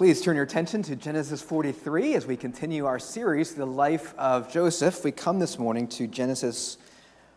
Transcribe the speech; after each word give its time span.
Please 0.00 0.22
turn 0.22 0.34
your 0.34 0.46
attention 0.46 0.82
to 0.84 0.96
Genesis 0.96 1.42
43 1.42 2.14
as 2.14 2.24
we 2.24 2.34
continue 2.34 2.86
our 2.86 2.98
series, 2.98 3.54
The 3.54 3.66
Life 3.66 4.14
of 4.16 4.50
Joseph. 4.50 5.04
We 5.04 5.12
come 5.12 5.38
this 5.38 5.58
morning 5.58 5.86
to 5.88 6.06
Genesis 6.06 6.78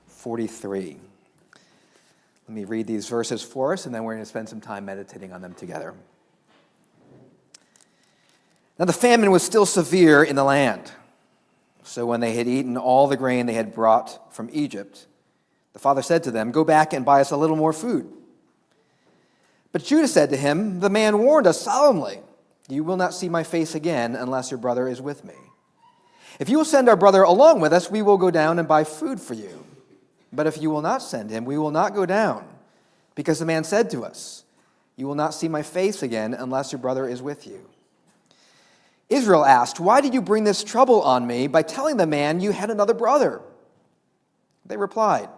43. 0.08 0.96
Let 2.48 2.56
me 2.56 2.64
read 2.64 2.88
these 2.88 3.10
verses 3.10 3.44
for 3.44 3.74
us, 3.74 3.86
and 3.86 3.94
then 3.94 4.06
we're 4.06 4.14
going 4.14 4.24
to 4.24 4.30
spend 4.30 4.48
some 4.48 4.62
time 4.62 4.86
meditating 4.86 5.34
on 5.34 5.42
them 5.42 5.54
together. 5.56 5.94
Now, 8.80 8.86
the 8.86 8.94
famine 8.94 9.30
was 9.30 9.44
still 9.44 9.66
severe 9.66 10.24
in 10.24 10.38
the 10.38 10.46
land. 10.46 10.90
So, 11.84 12.06
when 12.06 12.22
they 12.22 12.32
had 12.32 12.48
eaten 12.48 12.78
all 12.78 13.10
the 13.10 13.18
grain 13.18 13.46
they 13.46 13.56
had 13.56 13.76
brought 13.76 14.34
from 14.34 14.50
Egypt, 14.54 15.06
the 15.74 15.80
father 15.80 16.02
said 16.02 16.24
to 16.24 16.32
them, 16.32 16.52
Go 16.52 16.64
back 16.64 16.94
and 16.94 17.04
buy 17.04 17.20
us 17.20 17.32
a 17.32 17.36
little 17.36 17.58
more 17.58 17.74
food. 17.74 18.10
But 19.74 19.84
Judah 19.84 20.08
said 20.08 20.30
to 20.30 20.38
him, 20.38 20.80
The 20.80 20.90
man 20.90 21.20
warned 21.20 21.46
us 21.46 21.60
solemnly, 21.60 22.22
You 22.74 22.84
will 22.84 22.98
not 22.98 23.14
see 23.14 23.30
my 23.30 23.44
face 23.44 23.76
again 23.76 24.16
unless 24.16 24.50
your 24.50 24.58
brother 24.58 24.88
is 24.88 25.00
with 25.00 25.24
me. 25.24 25.36
If 26.40 26.50
you 26.50 26.58
will 26.58 26.66
send 26.66 26.90
our 26.90 26.96
brother 26.96 27.22
along 27.22 27.62
with 27.62 27.72
us, 27.72 27.92
we 27.92 28.02
will 28.02 28.18
go 28.18 28.32
down 28.32 28.58
and 28.58 28.68
buy 28.68 28.84
food 28.84 29.22
for 29.22 29.36
you. 29.36 29.64
But 30.32 30.48
if 30.48 30.60
you 30.60 30.72
will 30.72 30.82
not 30.82 31.04
send 31.04 31.30
him, 31.30 31.46
we 31.46 31.60
will 31.60 31.70
not 31.70 31.94
go 31.94 32.08
down, 32.08 32.48
because 33.14 33.38
the 33.38 33.46
man 33.46 33.64
said 33.64 33.92
to 33.92 34.04
us, 34.04 34.44
You 34.96 35.06
will 35.06 35.14
not 35.14 35.36
see 35.36 35.48
my 35.48 35.62
face 35.62 36.02
again 36.02 36.34
unless 36.34 36.72
your 36.72 36.80
brother 36.80 37.08
is 37.08 37.22
with 37.22 37.46
you. 37.46 37.70
Israel 39.08 39.46
asked, 39.46 39.80
Why 39.80 40.02
did 40.02 40.16
you 40.16 40.22
bring 40.24 40.44
this 40.44 40.64
trouble 40.64 41.04
on 41.04 41.28
me 41.28 41.46
by 41.46 41.62
telling 41.62 41.98
the 41.98 42.08
man 42.08 42.40
you 42.40 42.52
had 42.52 42.72
another 42.72 42.96
brother? 42.96 43.40
They 44.66 44.78
replied, 44.78 45.30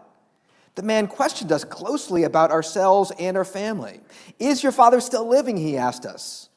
The 0.75 0.83
man 0.83 1.07
questioned 1.07 1.51
us 1.51 1.65
closely 1.65 2.23
about 2.23 2.51
ourselves 2.51 3.11
and 3.19 3.35
our 3.35 3.43
family. 3.43 3.99
Is 4.39 4.63
your 4.63 4.71
father 4.71 5.01
still 5.01 5.27
living? 5.27 5.57
He 5.57 5.75
asked 5.75 6.05
us. 6.05 6.47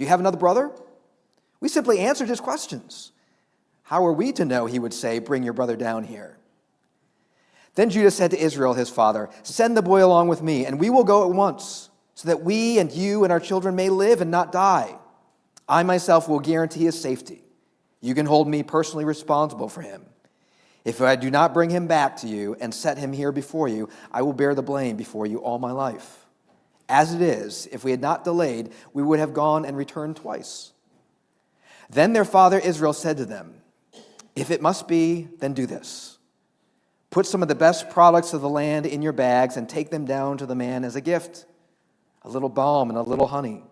Do 0.00 0.04
you 0.04 0.08
have 0.08 0.20
another 0.20 0.38
brother? 0.38 0.70
We 1.60 1.68
simply 1.68 1.98
answered 1.98 2.28
his 2.28 2.40
questions. 2.40 3.12
How 3.82 4.06
are 4.06 4.14
we 4.14 4.32
to 4.32 4.46
know, 4.46 4.64
he 4.64 4.78
would 4.78 4.94
say, 4.94 5.18
Bring 5.18 5.42
your 5.42 5.52
brother 5.52 5.76
down 5.76 6.04
here? 6.04 6.38
Then 7.74 7.90
Judah 7.90 8.10
said 8.10 8.30
to 8.30 8.42
Israel, 8.42 8.72
his 8.72 8.88
father, 8.88 9.28
Send 9.42 9.76
the 9.76 9.82
boy 9.82 10.02
along 10.02 10.28
with 10.28 10.40
me, 10.40 10.64
and 10.64 10.80
we 10.80 10.88
will 10.88 11.04
go 11.04 11.28
at 11.28 11.36
once, 11.36 11.90
so 12.14 12.28
that 12.28 12.42
we 12.42 12.78
and 12.78 12.90
you 12.90 13.24
and 13.24 13.30
our 13.30 13.40
children 13.40 13.76
may 13.76 13.90
live 13.90 14.22
and 14.22 14.30
not 14.30 14.52
die. 14.52 14.96
I 15.68 15.82
myself 15.82 16.30
will 16.30 16.40
guarantee 16.40 16.84
his 16.84 16.98
safety. 16.98 17.44
You 18.00 18.14
can 18.14 18.24
hold 18.24 18.48
me 18.48 18.62
personally 18.62 19.04
responsible 19.04 19.68
for 19.68 19.82
him. 19.82 20.06
If 20.82 21.02
I 21.02 21.16
do 21.16 21.30
not 21.30 21.52
bring 21.52 21.68
him 21.68 21.88
back 21.88 22.16
to 22.20 22.26
you 22.26 22.56
and 22.58 22.72
set 22.72 22.96
him 22.96 23.12
here 23.12 23.32
before 23.32 23.68
you, 23.68 23.90
I 24.10 24.22
will 24.22 24.32
bear 24.32 24.54
the 24.54 24.62
blame 24.62 24.96
before 24.96 25.26
you 25.26 25.40
all 25.40 25.58
my 25.58 25.72
life. 25.72 26.19
As 26.90 27.14
it 27.14 27.22
is, 27.22 27.68
if 27.70 27.84
we 27.84 27.92
had 27.92 28.00
not 28.00 28.24
delayed, 28.24 28.72
we 28.92 29.02
would 29.02 29.20
have 29.20 29.32
gone 29.32 29.64
and 29.64 29.76
returned 29.76 30.16
twice. 30.16 30.72
Then 31.88 32.12
their 32.12 32.24
father 32.24 32.58
Israel 32.58 32.92
said 32.92 33.16
to 33.18 33.24
them, 33.24 33.62
If 34.34 34.50
it 34.50 34.60
must 34.60 34.88
be, 34.88 35.28
then 35.38 35.54
do 35.54 35.66
this. 35.66 36.18
Put 37.10 37.26
some 37.26 37.42
of 37.42 37.48
the 37.48 37.54
best 37.54 37.90
products 37.90 38.32
of 38.32 38.40
the 38.40 38.48
land 38.48 38.86
in 38.86 39.02
your 39.02 39.12
bags 39.12 39.56
and 39.56 39.68
take 39.68 39.90
them 39.90 40.04
down 40.04 40.38
to 40.38 40.46
the 40.46 40.54
man 40.54 40.84
as 40.84 40.96
a 40.96 41.00
gift 41.00 41.46
a 42.22 42.28
little 42.28 42.50
balm 42.50 42.90
and 42.90 42.98
a 42.98 43.02
little 43.02 43.28
honey 43.28 43.64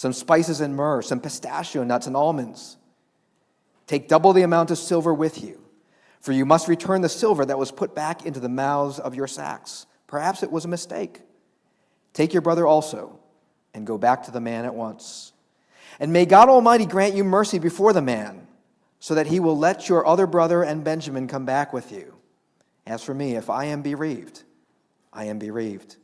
some 0.00 0.14
spices 0.14 0.62
and 0.62 0.74
myrrh, 0.74 1.02
some 1.02 1.20
pistachio 1.20 1.84
nuts 1.84 2.06
and 2.06 2.16
almonds. 2.16 2.78
Take 3.86 4.08
double 4.08 4.32
the 4.32 4.40
amount 4.40 4.70
of 4.70 4.78
silver 4.78 5.12
with 5.12 5.44
you, 5.44 5.60
for 6.22 6.32
you 6.32 6.46
must 6.46 6.68
return 6.68 7.02
the 7.02 7.08
silver 7.10 7.44
that 7.44 7.58
was 7.58 7.70
put 7.70 7.94
back 7.94 8.24
into 8.24 8.40
the 8.40 8.48
mouths 8.48 8.98
of 8.98 9.14
your 9.14 9.26
sacks. 9.26 9.84
Perhaps 10.06 10.42
it 10.42 10.50
was 10.50 10.64
a 10.64 10.68
mistake. 10.68 11.20
Take 12.12 12.32
your 12.32 12.42
brother 12.42 12.66
also, 12.66 13.18
and 13.72 13.86
go 13.86 13.98
back 13.98 14.24
to 14.24 14.30
the 14.30 14.40
man 14.40 14.64
at 14.64 14.74
once. 14.74 15.32
And 15.98 16.12
may 16.12 16.26
God 16.26 16.48
Almighty 16.48 16.86
grant 16.86 17.14
you 17.14 17.24
mercy 17.24 17.58
before 17.58 17.92
the 17.92 18.02
man, 18.02 18.46
so 18.98 19.14
that 19.14 19.28
he 19.28 19.40
will 19.40 19.56
let 19.56 19.88
your 19.88 20.06
other 20.06 20.26
brother 20.26 20.62
and 20.62 20.84
Benjamin 20.84 21.26
come 21.26 21.44
back 21.44 21.72
with 21.72 21.92
you. 21.92 22.16
As 22.86 23.02
for 23.02 23.14
me, 23.14 23.36
if 23.36 23.48
I 23.48 23.66
am 23.66 23.82
bereaved, 23.82 24.42
I 25.12 25.24
am 25.24 25.38
bereaved. 25.38 25.96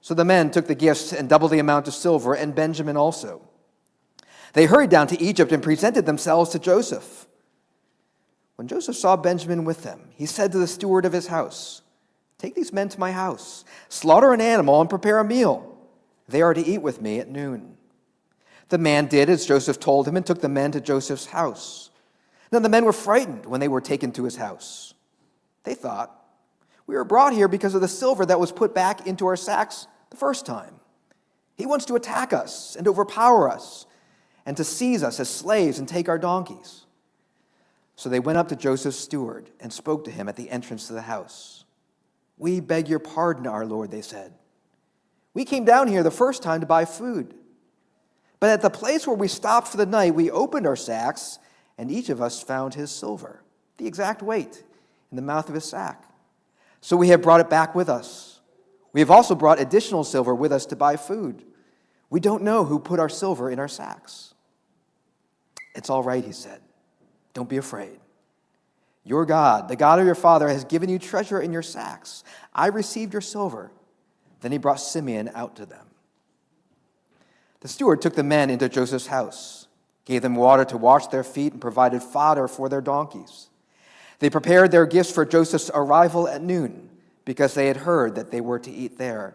So 0.00 0.14
the 0.14 0.24
men 0.24 0.50
took 0.50 0.66
the 0.66 0.74
gifts 0.74 1.12
and 1.12 1.28
double 1.28 1.48
the 1.48 1.58
amount 1.58 1.86
of 1.86 1.94
silver, 1.94 2.34
and 2.34 2.54
Benjamin 2.54 2.96
also. 2.96 3.42
They 4.52 4.66
hurried 4.66 4.90
down 4.90 5.06
to 5.08 5.22
Egypt 5.22 5.52
and 5.52 5.62
presented 5.62 6.06
themselves 6.06 6.50
to 6.50 6.58
Joseph. 6.58 7.26
When 8.56 8.66
Joseph 8.68 8.96
saw 8.96 9.16
Benjamin 9.16 9.64
with 9.64 9.84
them, 9.84 10.10
he 10.14 10.26
said 10.26 10.52
to 10.52 10.58
the 10.58 10.66
steward 10.66 11.04
of 11.04 11.12
his 11.12 11.28
house, 11.28 11.82
Take 12.40 12.54
these 12.54 12.72
men 12.72 12.88
to 12.88 12.98
my 12.98 13.12
house, 13.12 13.66
slaughter 13.90 14.32
an 14.32 14.40
animal, 14.40 14.80
and 14.80 14.88
prepare 14.88 15.18
a 15.18 15.24
meal. 15.24 15.76
They 16.26 16.40
are 16.40 16.54
to 16.54 16.66
eat 16.66 16.80
with 16.80 17.02
me 17.02 17.20
at 17.20 17.28
noon. 17.28 17.76
The 18.70 18.78
man 18.78 19.08
did 19.08 19.28
as 19.28 19.44
Joseph 19.44 19.78
told 19.78 20.08
him 20.08 20.16
and 20.16 20.24
took 20.24 20.40
the 20.40 20.48
men 20.48 20.72
to 20.72 20.80
Joseph's 20.80 21.26
house. 21.26 21.90
Now 22.50 22.60
the 22.60 22.70
men 22.70 22.86
were 22.86 22.94
frightened 22.94 23.44
when 23.44 23.60
they 23.60 23.68
were 23.68 23.82
taken 23.82 24.10
to 24.12 24.24
his 24.24 24.36
house. 24.36 24.94
They 25.64 25.74
thought, 25.74 26.18
We 26.86 26.94
were 26.94 27.04
brought 27.04 27.34
here 27.34 27.46
because 27.46 27.74
of 27.74 27.82
the 27.82 27.88
silver 27.88 28.24
that 28.24 28.40
was 28.40 28.52
put 28.52 28.74
back 28.74 29.06
into 29.06 29.26
our 29.26 29.36
sacks 29.36 29.86
the 30.08 30.16
first 30.16 30.46
time. 30.46 30.76
He 31.56 31.66
wants 31.66 31.84
to 31.86 31.94
attack 31.94 32.32
us 32.32 32.74
and 32.74 32.88
overpower 32.88 33.50
us 33.50 33.84
and 34.46 34.56
to 34.56 34.64
seize 34.64 35.02
us 35.02 35.20
as 35.20 35.28
slaves 35.28 35.78
and 35.78 35.86
take 35.86 36.08
our 36.08 36.18
donkeys. 36.18 36.86
So 37.96 38.08
they 38.08 38.18
went 38.18 38.38
up 38.38 38.48
to 38.48 38.56
Joseph's 38.56 38.96
steward 38.96 39.50
and 39.60 39.70
spoke 39.70 40.04
to 40.04 40.10
him 40.10 40.26
at 40.26 40.36
the 40.36 40.48
entrance 40.48 40.86
to 40.86 40.94
the 40.94 41.02
house. 41.02 41.59
We 42.40 42.60
beg 42.60 42.88
your 42.88 43.00
pardon, 43.00 43.46
our 43.46 43.66
Lord, 43.66 43.90
they 43.90 44.00
said. 44.00 44.32
We 45.34 45.44
came 45.44 45.66
down 45.66 45.88
here 45.88 46.02
the 46.02 46.10
first 46.10 46.42
time 46.42 46.60
to 46.60 46.66
buy 46.66 46.86
food. 46.86 47.34
But 48.40 48.48
at 48.48 48.62
the 48.62 48.70
place 48.70 49.06
where 49.06 49.14
we 49.14 49.28
stopped 49.28 49.68
for 49.68 49.76
the 49.76 49.84
night, 49.84 50.14
we 50.14 50.30
opened 50.30 50.66
our 50.66 50.74
sacks, 50.74 51.38
and 51.76 51.90
each 51.90 52.08
of 52.08 52.22
us 52.22 52.42
found 52.42 52.72
his 52.72 52.90
silver, 52.90 53.42
the 53.76 53.86
exact 53.86 54.22
weight, 54.22 54.64
in 55.10 55.16
the 55.16 55.22
mouth 55.22 55.50
of 55.50 55.54
his 55.54 55.66
sack. 55.66 56.02
So 56.80 56.96
we 56.96 57.08
have 57.08 57.20
brought 57.20 57.42
it 57.42 57.50
back 57.50 57.74
with 57.74 57.90
us. 57.90 58.40
We 58.94 59.00
have 59.00 59.10
also 59.10 59.34
brought 59.34 59.60
additional 59.60 60.02
silver 60.02 60.34
with 60.34 60.50
us 60.50 60.64
to 60.66 60.76
buy 60.76 60.96
food. 60.96 61.44
We 62.08 62.20
don't 62.20 62.42
know 62.42 62.64
who 62.64 62.78
put 62.78 62.98
our 63.00 63.10
silver 63.10 63.50
in 63.50 63.58
our 63.58 63.68
sacks. 63.68 64.32
It's 65.74 65.90
all 65.90 66.02
right, 66.02 66.24
he 66.24 66.32
said. 66.32 66.62
Don't 67.34 67.50
be 67.50 67.58
afraid. 67.58 68.00
Your 69.04 69.24
God, 69.24 69.68
the 69.68 69.76
God 69.76 69.98
of 69.98 70.06
your 70.06 70.14
father, 70.14 70.48
has 70.48 70.64
given 70.64 70.88
you 70.88 70.98
treasure 70.98 71.40
in 71.40 71.52
your 71.52 71.62
sacks. 71.62 72.22
I 72.54 72.66
received 72.66 73.12
your 73.12 73.22
silver. 73.22 73.70
Then 74.40 74.52
he 74.52 74.58
brought 74.58 74.80
Simeon 74.80 75.30
out 75.34 75.56
to 75.56 75.66
them. 75.66 75.86
The 77.60 77.68
steward 77.68 78.00
took 78.00 78.14
the 78.14 78.22
men 78.22 78.50
into 78.50 78.68
Joseph's 78.68 79.06
house, 79.06 79.68
gave 80.04 80.22
them 80.22 80.34
water 80.34 80.64
to 80.66 80.76
wash 80.76 81.06
their 81.08 81.24
feet, 81.24 81.52
and 81.52 81.60
provided 81.60 82.02
fodder 82.02 82.48
for 82.48 82.68
their 82.68 82.80
donkeys. 82.80 83.48
They 84.18 84.30
prepared 84.30 84.70
their 84.70 84.86
gifts 84.86 85.10
for 85.10 85.24
Joseph's 85.24 85.70
arrival 85.72 86.28
at 86.28 86.42
noon 86.42 86.90
because 87.24 87.54
they 87.54 87.66
had 87.66 87.78
heard 87.78 88.14
that 88.14 88.30
they 88.30 88.40
were 88.40 88.58
to 88.58 88.70
eat 88.70 88.98
there. 88.98 89.34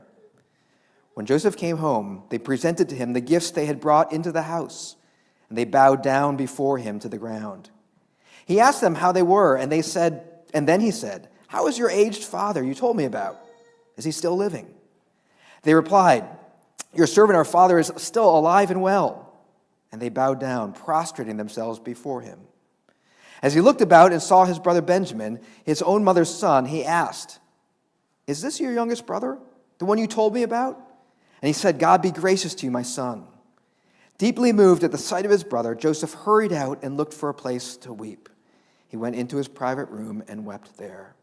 When 1.14 1.26
Joseph 1.26 1.56
came 1.56 1.78
home, 1.78 2.24
they 2.30 2.38
presented 2.38 2.90
to 2.90 2.96
him 2.96 3.14
the 3.14 3.22
gifts 3.22 3.52
they 3.52 3.68
had 3.68 3.80
brought 3.80 4.12
into 4.12 4.32
the 4.32 4.44
house, 4.44 4.96
and 5.50 5.58
they 5.58 5.66
bowed 5.66 6.04
down 6.04 6.36
before 6.36 6.78
him 6.78 7.00
to 7.00 7.10
the 7.10 7.18
ground. 7.18 7.70
He 8.46 8.60
asked 8.60 8.82
them 8.82 8.96
how 8.96 9.12
they 9.12 9.24
were, 9.24 9.56
and 9.56 9.72
they 9.72 9.82
said, 9.82 10.30
and 10.54 10.68
then 10.68 10.82
he 10.82 10.92
said, 10.92 11.30
How 11.48 11.68
is 11.68 11.78
your 11.78 11.90
aged 11.90 12.24
father 12.24 12.64
you 12.64 12.74
told 12.74 12.96
me 12.96 13.06
about? 13.06 13.40
Is 13.98 14.06
he 14.06 14.12
still 14.12 14.36
living? 14.36 14.74
They 15.64 15.74
replied, 15.74 16.26
Your 16.94 17.08
servant, 17.08 17.38
our 17.38 17.46
father, 17.46 17.80
is 17.80 17.92
still 17.98 18.38
alive 18.38 18.72
and 18.72 18.82
well. 18.82 19.34
And 19.92 20.02
they 20.02 20.10
bowed 20.10 20.40
down, 20.40 20.74
prostrating 20.74 21.38
themselves 21.38 21.80
before 21.80 22.22
him. 22.22 22.40
As 23.42 23.54
he 23.54 23.62
looked 23.62 23.82
about 23.82 24.12
and 24.12 24.22
saw 24.22 24.46
his 24.46 24.60
brother 24.60 24.82
Benjamin, 24.82 25.40
his 25.64 25.82
own 25.82 26.04
mother's 26.04 26.34
son, 26.34 26.66
he 26.66 26.84
asked, 26.84 27.40
is 28.28 28.42
this 28.42 28.60
your 28.60 28.74
youngest 28.74 29.06
brother, 29.06 29.38
the 29.78 29.86
one 29.86 29.98
you 29.98 30.08
told 30.08 30.34
me 30.34 30.44
about? 30.44 30.76
And 31.42 31.48
he 31.48 31.54
said, 31.54 31.80
God 31.80 32.02
be 32.02 32.12
gracious 32.12 32.56
to 32.56 32.66
you, 32.66 32.72
my 32.72 32.82
son. 32.82 33.26
Deeply 34.18 34.52
moved 34.52 34.84
at 34.84 34.92
the 34.92 34.98
sight 34.98 35.26
of 35.26 35.32
his 35.32 35.44
brother, 35.44 35.76
Joseph 35.76 36.14
hurried 36.14 36.54
out 36.54 36.80
and 36.82 36.98
looked 36.98 37.14
for 37.14 37.30
a 37.30 37.34
place 37.34 37.76
to 37.78 37.94
weep. 37.94 38.30
He 38.88 38.98
went 38.98 39.16
into 39.16 39.38
his 39.38 39.48
private 39.48 39.90
room 39.90 40.24
and 40.28 40.46
wept 40.46 40.78
there. 40.78 41.16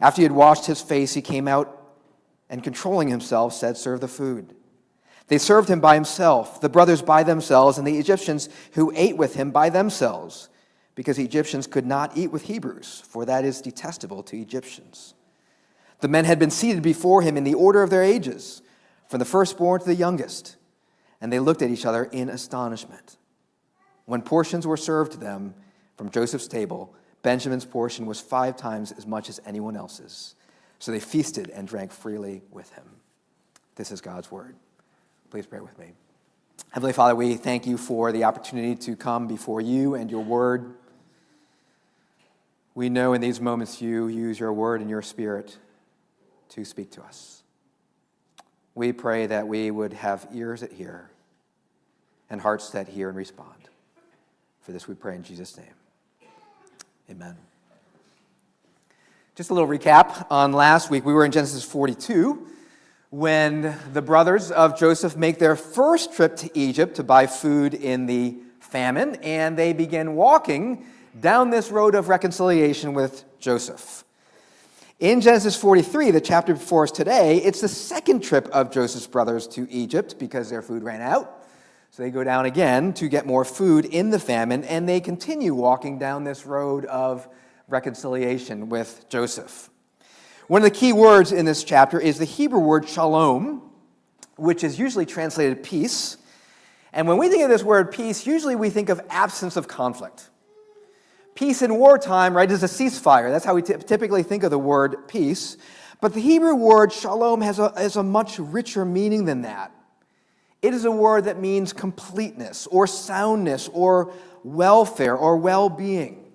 After 0.00 0.20
he 0.20 0.24
had 0.24 0.32
washed 0.32 0.66
his 0.66 0.80
face, 0.80 1.14
he 1.14 1.22
came 1.22 1.48
out 1.48 1.80
and, 2.50 2.62
controlling 2.62 3.08
himself, 3.08 3.54
said, 3.54 3.76
Serve 3.76 4.00
the 4.00 4.08
food. 4.08 4.54
They 5.28 5.38
served 5.38 5.68
him 5.68 5.80
by 5.80 5.94
himself, 5.94 6.60
the 6.60 6.68
brothers 6.68 7.00
by 7.00 7.22
themselves, 7.22 7.78
and 7.78 7.86
the 7.86 7.98
Egyptians 7.98 8.48
who 8.72 8.92
ate 8.94 9.16
with 9.16 9.34
him 9.34 9.50
by 9.50 9.70
themselves, 9.70 10.50
because 10.94 11.16
the 11.16 11.24
Egyptians 11.24 11.66
could 11.66 11.86
not 11.86 12.16
eat 12.16 12.30
with 12.30 12.42
Hebrews, 12.42 13.02
for 13.08 13.24
that 13.24 13.44
is 13.44 13.62
detestable 13.62 14.22
to 14.24 14.38
Egyptians. 14.38 15.14
The 16.00 16.08
men 16.08 16.26
had 16.26 16.38
been 16.38 16.50
seated 16.50 16.82
before 16.82 17.22
him 17.22 17.36
in 17.36 17.44
the 17.44 17.54
order 17.54 17.82
of 17.82 17.88
their 17.88 18.02
ages, 18.02 18.60
from 19.08 19.18
the 19.18 19.24
firstborn 19.24 19.80
to 19.80 19.86
the 19.86 19.94
youngest, 19.94 20.56
and 21.20 21.32
they 21.32 21.40
looked 21.40 21.62
at 21.62 21.70
each 21.70 21.86
other 21.86 22.04
in 22.04 22.28
astonishment. 22.28 23.16
When 24.04 24.20
portions 24.20 24.66
were 24.66 24.76
served 24.76 25.12
to 25.12 25.18
them 25.18 25.54
from 25.96 26.10
Joseph's 26.10 26.48
table, 26.48 26.94
Benjamin's 27.22 27.64
portion 27.64 28.06
was 28.06 28.20
five 28.20 28.56
times 28.56 28.92
as 28.92 29.06
much 29.06 29.28
as 29.28 29.40
anyone 29.46 29.76
else's. 29.76 30.34
So 30.78 30.92
they 30.92 31.00
feasted 31.00 31.50
and 31.50 31.66
drank 31.66 31.92
freely 31.92 32.42
with 32.50 32.70
him. 32.74 32.84
This 33.76 33.90
is 33.90 34.00
God's 34.00 34.30
word. 34.30 34.56
Please 35.30 35.46
pray 35.46 35.60
with 35.60 35.78
me. 35.78 35.92
Heavenly 36.70 36.92
Father, 36.92 37.14
we 37.14 37.36
thank 37.36 37.66
you 37.66 37.76
for 37.76 38.12
the 38.12 38.24
opportunity 38.24 38.74
to 38.76 38.96
come 38.96 39.26
before 39.26 39.60
you 39.60 39.94
and 39.94 40.10
your 40.10 40.22
word. 40.22 40.74
We 42.74 42.88
know 42.88 43.12
in 43.12 43.20
these 43.20 43.40
moments 43.40 43.80
you 43.80 44.08
use 44.08 44.38
your 44.38 44.52
word 44.52 44.80
and 44.80 44.90
your 44.90 45.02
spirit 45.02 45.56
to 46.50 46.64
speak 46.64 46.90
to 46.92 47.02
us. 47.02 47.42
We 48.74 48.92
pray 48.92 49.26
that 49.26 49.46
we 49.46 49.70
would 49.70 49.92
have 49.92 50.26
ears 50.32 50.60
that 50.60 50.72
hear 50.72 51.10
and 52.28 52.40
hearts 52.40 52.70
that 52.70 52.88
hear 52.88 53.08
and 53.08 53.16
respond. 53.16 53.68
For 54.60 54.72
this 54.72 54.88
we 54.88 54.94
pray 54.94 55.14
in 55.14 55.22
Jesus' 55.22 55.56
name. 55.56 55.66
Amen. 57.10 57.36
Just 59.34 59.50
a 59.50 59.54
little 59.54 59.68
recap 59.68 60.26
on 60.30 60.52
last 60.52 60.90
week. 60.90 61.04
We 61.04 61.12
were 61.12 61.26
in 61.26 61.32
Genesis 61.32 61.62
42 61.62 62.46
when 63.10 63.76
the 63.92 64.00
brothers 64.00 64.50
of 64.50 64.78
Joseph 64.78 65.14
make 65.14 65.38
their 65.38 65.54
first 65.54 66.14
trip 66.14 66.34
to 66.36 66.50
Egypt 66.58 66.96
to 66.96 67.02
buy 67.02 67.26
food 67.26 67.74
in 67.74 68.06
the 68.06 68.36
famine, 68.58 69.16
and 69.16 69.56
they 69.56 69.74
begin 69.74 70.14
walking 70.14 70.86
down 71.20 71.50
this 71.50 71.70
road 71.70 71.94
of 71.94 72.08
reconciliation 72.08 72.94
with 72.94 73.24
Joseph. 73.38 74.02
In 74.98 75.20
Genesis 75.20 75.54
43, 75.56 76.10
the 76.10 76.20
chapter 76.22 76.54
before 76.54 76.84
us 76.84 76.90
today, 76.90 77.36
it's 77.36 77.60
the 77.60 77.68
second 77.68 78.22
trip 78.22 78.48
of 78.48 78.72
Joseph's 78.72 79.06
brothers 79.06 79.46
to 79.48 79.70
Egypt 79.70 80.16
because 80.18 80.48
their 80.48 80.62
food 80.62 80.82
ran 80.82 81.02
out. 81.02 81.43
So 81.94 82.02
they 82.02 82.10
go 82.10 82.24
down 82.24 82.44
again 82.44 82.92
to 82.94 83.08
get 83.08 83.24
more 83.24 83.44
food 83.44 83.84
in 83.84 84.10
the 84.10 84.18
famine, 84.18 84.64
and 84.64 84.88
they 84.88 84.98
continue 84.98 85.54
walking 85.54 85.96
down 85.96 86.24
this 86.24 86.44
road 86.44 86.86
of 86.86 87.28
reconciliation 87.68 88.68
with 88.68 89.08
Joseph. 89.08 89.70
One 90.48 90.60
of 90.60 90.64
the 90.64 90.76
key 90.76 90.92
words 90.92 91.30
in 91.30 91.44
this 91.44 91.62
chapter 91.62 92.00
is 92.00 92.18
the 92.18 92.24
Hebrew 92.24 92.58
word 92.58 92.88
shalom, 92.88 93.70
which 94.34 94.64
is 94.64 94.76
usually 94.76 95.06
translated 95.06 95.62
peace. 95.62 96.16
And 96.92 97.06
when 97.06 97.16
we 97.16 97.28
think 97.28 97.44
of 97.44 97.48
this 97.48 97.62
word 97.62 97.92
peace, 97.92 98.26
usually 98.26 98.56
we 98.56 98.70
think 98.70 98.88
of 98.88 99.00
absence 99.08 99.56
of 99.56 99.68
conflict. 99.68 100.30
Peace 101.36 101.62
in 101.62 101.76
wartime, 101.76 102.36
right, 102.36 102.50
is 102.50 102.64
a 102.64 102.66
ceasefire. 102.66 103.30
That's 103.30 103.44
how 103.44 103.54
we 103.54 103.62
t- 103.62 103.74
typically 103.74 104.24
think 104.24 104.42
of 104.42 104.50
the 104.50 104.58
word 104.58 105.06
peace. 105.06 105.56
But 106.00 106.12
the 106.12 106.20
Hebrew 106.20 106.56
word 106.56 106.92
shalom 106.92 107.40
has 107.42 107.60
a, 107.60 107.72
has 107.76 107.94
a 107.94 108.02
much 108.02 108.40
richer 108.40 108.84
meaning 108.84 109.26
than 109.26 109.42
that. 109.42 109.70
It 110.64 110.72
is 110.72 110.86
a 110.86 110.90
word 110.90 111.26
that 111.26 111.38
means 111.38 111.74
completeness 111.74 112.66
or 112.68 112.86
soundness 112.86 113.68
or 113.74 114.14
welfare 114.44 115.14
or 115.14 115.36
well 115.36 115.68
being. 115.68 116.32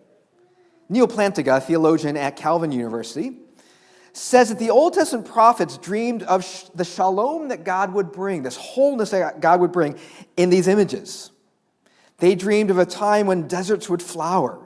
Neal 0.88 1.08
Plantinga, 1.08 1.64
theologian 1.64 2.16
at 2.16 2.36
Calvin 2.36 2.72
University, 2.72 3.38
says 4.14 4.50
that 4.50 4.60
the 4.60 4.70
Old 4.70 4.94
Testament 4.94 5.28
prophets 5.28 5.80
dreamed 5.80 6.22
of 6.22 6.46
the 6.76 6.86
shalom 6.86 7.48
that 7.48 7.64
God 7.64 7.92
would 7.96 8.12
bring, 8.12 8.44
this 8.44 8.56
wholeness 8.56 9.10
that 9.10 9.40
God 9.40 9.62
would 9.62 9.72
bring 9.72 9.98
in 10.38 10.52
these 10.52 10.68
images. 10.68 11.32
They 12.20 12.36
dreamed 12.36 12.70
of 12.70 12.78
a 12.78 12.86
time 12.86 13.26
when 13.26 13.48
deserts 13.48 13.90
would 13.90 14.04
flower, 14.04 14.60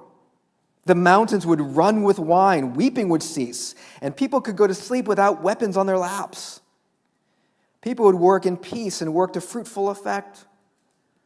the 0.83 0.95
mountains 0.95 1.45
would 1.45 1.62
run 1.62 2.04
with 2.04 2.19
wine, 2.19 2.74
weeping 2.74 3.07
would 3.07 3.24
cease, 3.24 3.75
and 4.01 4.13
people 4.13 4.42
could 4.42 4.57
go 4.57 4.68
to 4.68 4.74
sleep 4.74 5.07
without 5.07 5.42
weapons 5.42 5.77
on 5.77 5.86
their 5.86 5.98
laps. 5.98 6.59
People 7.83 8.06
would 8.06 8.15
work 8.15 8.45
in 8.45 8.56
peace 8.56 9.01
and 9.01 9.13
work 9.13 9.33
to 9.33 9.41
fruitful 9.41 9.89
effect. 9.89 10.45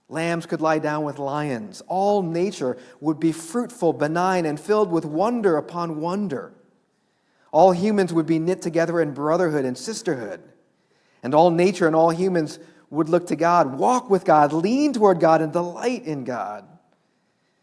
Lambs 0.09 0.47
could 0.47 0.59
lie 0.59 0.79
down 0.79 1.03
with 1.03 1.19
lions. 1.19 1.83
All 1.87 2.23
nature 2.23 2.77
would 2.99 3.19
be 3.19 3.31
fruitful, 3.31 3.93
benign, 3.93 4.47
and 4.47 4.59
filled 4.59 4.91
with 4.91 5.05
wonder 5.05 5.55
upon 5.57 6.01
wonder. 6.01 6.53
All 7.51 7.73
humans 7.73 8.11
would 8.11 8.25
be 8.25 8.39
knit 8.39 8.63
together 8.63 8.99
in 8.99 9.13
brotherhood 9.13 9.65
and 9.65 9.77
sisterhood. 9.77 10.41
And 11.21 11.35
all 11.35 11.51
nature 11.51 11.85
and 11.85 11.95
all 11.95 12.09
humans 12.09 12.57
would 12.89 13.07
look 13.07 13.27
to 13.27 13.35
God, 13.35 13.77
walk 13.77 14.09
with 14.09 14.25
God, 14.25 14.51
lean 14.51 14.93
toward 14.93 15.19
God, 15.19 15.43
and 15.43 15.53
delight 15.53 16.05
in 16.05 16.23
God. 16.23 16.67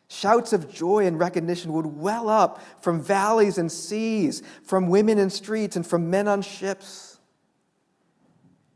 Shouts 0.07 0.53
of 0.53 0.73
joy 0.73 1.07
and 1.07 1.19
recognition 1.19 1.73
would 1.73 1.87
well 1.87 2.29
up 2.29 2.63
from 2.81 3.03
valleys 3.03 3.59
and 3.59 3.73
seas, 3.73 4.43
from 4.63 4.89
women 4.89 5.19
in 5.19 5.31
streets, 5.31 5.75
and 5.75 5.85
from 5.85 6.11
men 6.11 6.29
on 6.29 6.43
ships. 6.43 7.14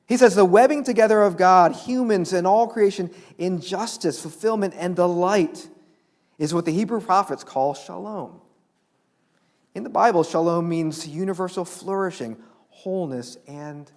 He 0.09 0.17
says, 0.17 0.35
the 0.35 0.45
webbing 0.45 0.85
together 0.85 1.23
of 1.23 1.37
God, 1.37 1.73
humans, 1.73 2.33
and 2.33 2.47
all 2.47 2.67
creation 2.67 3.11
in 3.37 3.61
justice, 3.61 4.21
fulfillment, 4.21 4.75
and 4.77 4.97
delight 4.97 5.69
is 6.39 6.55
what 6.55 6.65
the 6.65 6.73
Hebrew 6.73 7.01
prophets 7.01 7.45
call 7.45 7.75
shalom. 7.75 8.41
In 9.75 9.83
the 9.83 9.91
Bible, 9.91 10.25
shalom 10.25 10.67
means 10.67 11.07
universal 11.07 11.67
flourishing, 11.67 12.39
wholeness, 12.71 13.37
and 13.47 13.93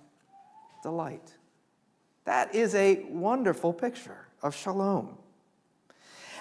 delight. 0.84 1.34
That 2.26 2.54
is 2.54 2.76
a 2.76 3.06
wonderful 3.10 3.72
picture 3.72 4.28
of 4.44 4.54
shalom. 4.54 5.18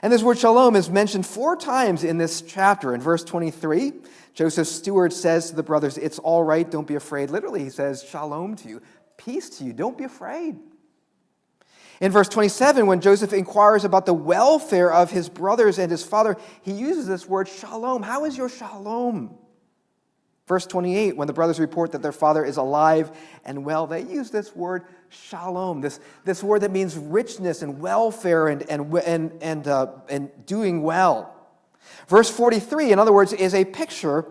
And 0.02 0.12
this 0.12 0.22
word 0.22 0.38
shalom 0.38 0.74
is 0.76 0.90
mentioned 0.90 1.26
four 1.26 1.56
times 1.56 2.04
in 2.04 2.18
this 2.18 2.42
chapter. 2.42 2.94
In 2.94 3.00
verse 3.00 3.22
23, 3.22 3.92
Joseph's 4.34 4.70
steward 4.70 5.12
says 5.12 5.50
to 5.50 5.56
the 5.56 5.62
brothers, 5.62 5.98
It's 5.98 6.18
all 6.18 6.42
right, 6.42 6.68
don't 6.68 6.86
be 6.86 6.94
afraid. 6.94 7.30
Literally, 7.30 7.62
he 7.62 7.70
says, 7.70 8.02
Shalom 8.02 8.56
to 8.56 8.68
you, 8.68 8.82
peace 9.24 9.50
to 9.58 9.64
you, 9.64 9.72
don't 9.72 9.98
be 9.98 10.04
afraid. 10.04 10.58
In 12.00 12.10
verse 12.10 12.28
27, 12.28 12.86
when 12.86 13.02
Joseph 13.02 13.34
inquires 13.34 13.84
about 13.84 14.06
the 14.06 14.14
welfare 14.14 14.90
of 14.90 15.10
his 15.10 15.28
brothers 15.28 15.78
and 15.78 15.90
his 15.90 16.02
father, 16.02 16.36
he 16.62 16.72
uses 16.72 17.06
this 17.06 17.28
word 17.28 17.46
shalom. 17.46 18.02
How 18.02 18.24
is 18.24 18.38
your 18.38 18.48
shalom? 18.48 19.36
Verse 20.46 20.66
28, 20.66 21.16
when 21.16 21.26
the 21.26 21.34
brothers 21.34 21.60
report 21.60 21.92
that 21.92 22.02
their 22.02 22.10
father 22.10 22.44
is 22.44 22.56
alive 22.56 23.16
and 23.44 23.64
well, 23.64 23.86
they 23.86 24.00
use 24.00 24.30
this 24.30 24.56
word 24.56 24.84
shalom, 25.10 25.82
this, 25.82 26.00
this 26.24 26.42
word 26.42 26.62
that 26.62 26.70
means 26.70 26.96
richness 26.96 27.60
and 27.62 27.78
welfare 27.78 28.48
and, 28.48 28.68
and, 28.70 28.92
and, 28.94 29.38
and, 29.42 29.68
uh, 29.68 29.92
and 30.08 30.30
doing 30.46 30.82
well. 30.82 31.36
Verse 32.08 32.30
43, 32.30 32.92
in 32.92 32.98
other 32.98 33.12
words, 33.12 33.32
is 33.34 33.54
a 33.54 33.64
picture 33.64 34.24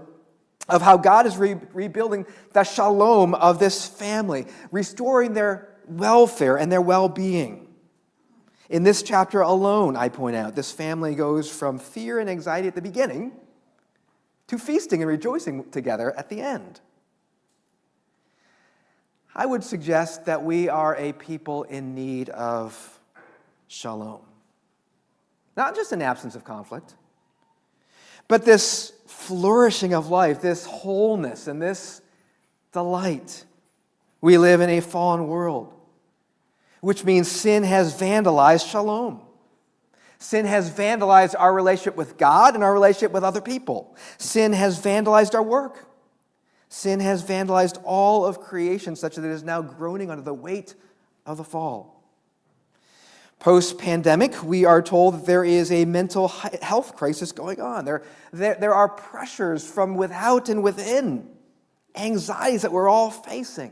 of 0.69 0.81
how 0.81 0.97
God 0.97 1.25
is 1.25 1.37
re- 1.37 1.57
rebuilding 1.73 2.25
the 2.53 2.63
shalom 2.63 3.33
of 3.33 3.59
this 3.59 3.85
family, 3.85 4.47
restoring 4.71 5.33
their 5.33 5.75
welfare 5.87 6.57
and 6.57 6.71
their 6.71 6.81
well 6.81 7.09
being. 7.09 7.67
In 8.69 8.83
this 8.83 9.01
chapter 9.01 9.41
alone, 9.41 9.95
I 9.95 10.09
point 10.09 10.35
out, 10.35 10.55
this 10.55 10.71
family 10.71 11.15
goes 11.15 11.49
from 11.49 11.79
fear 11.79 12.19
and 12.19 12.29
anxiety 12.29 12.67
at 12.67 12.75
the 12.75 12.81
beginning 12.81 13.31
to 14.47 14.59
feasting 14.59 15.01
and 15.01 15.09
rejoicing 15.09 15.69
together 15.71 16.15
at 16.15 16.29
the 16.29 16.41
end. 16.41 16.79
I 19.35 19.45
would 19.45 19.63
suggest 19.63 20.25
that 20.25 20.43
we 20.43 20.69
are 20.69 20.95
a 20.95 21.13
people 21.13 21.63
in 21.63 21.95
need 21.95 22.29
of 22.29 22.99
shalom. 23.67 24.21
Not 25.55 25.75
just 25.75 25.91
an 25.91 26.01
absence 26.01 26.35
of 26.35 26.43
conflict, 26.43 26.95
but 28.27 28.45
this 28.45 28.93
flourishing 29.29 29.93
of 29.93 30.09
life, 30.09 30.41
this 30.41 30.65
wholeness, 30.65 31.47
and 31.47 31.61
this 31.61 32.01
delight. 32.73 33.45
We 34.21 34.37
live 34.37 34.59
in 34.59 34.69
a 34.69 34.81
fallen 34.81 35.27
world 35.27 35.73
which 36.81 37.03
means 37.03 37.29
sin 37.29 37.63
has 37.63 37.93
vandalized 37.93 38.69
shalom. 38.69 39.21
Sin 40.17 40.45
has 40.45 40.69
vandalized 40.69 41.35
our 41.37 41.53
relationship 41.53 41.95
with 41.95 42.17
God 42.17 42.55
and 42.55 42.63
our 42.63 42.73
relationship 42.73 43.11
with 43.11 43.23
other 43.23 43.41
people. 43.41 43.95
Sin 44.17 44.53
has 44.53 44.79
vandalized 44.79 45.33
our 45.33 45.43
work. 45.43 45.85
Sin 46.67 46.99
has 46.99 47.23
vandalized 47.23 47.81
all 47.83 48.25
of 48.25 48.39
creation 48.39 48.95
such 48.95 49.15
that 49.15 49.25
it 49.25 49.31
is 49.31 49.43
now 49.43 49.61
groaning 49.61 50.11
under 50.11 50.23
the 50.23 50.33
weight 50.33 50.75
of 51.25 51.37
the 51.37 51.43
fall. 51.43 51.98
Post 53.39 53.77
pandemic, 53.77 54.43
we 54.43 54.65
are 54.65 54.81
told 54.81 55.13
that 55.13 55.25
there 55.25 55.45
is 55.45 55.71
a 55.71 55.85
mental 55.85 56.27
health 56.27 56.95
crisis 56.97 57.31
going 57.31 57.61
on. 57.61 57.85
There, 57.85 58.03
there, 58.33 58.55
there 58.55 58.73
are 58.73 58.89
pressures 58.89 59.65
from 59.65 59.95
without 59.95 60.49
and 60.49 60.61
within, 60.61 61.29
anxieties 61.95 62.63
that 62.63 62.73
we're 62.73 62.89
all 62.89 63.09
facing. 63.09 63.71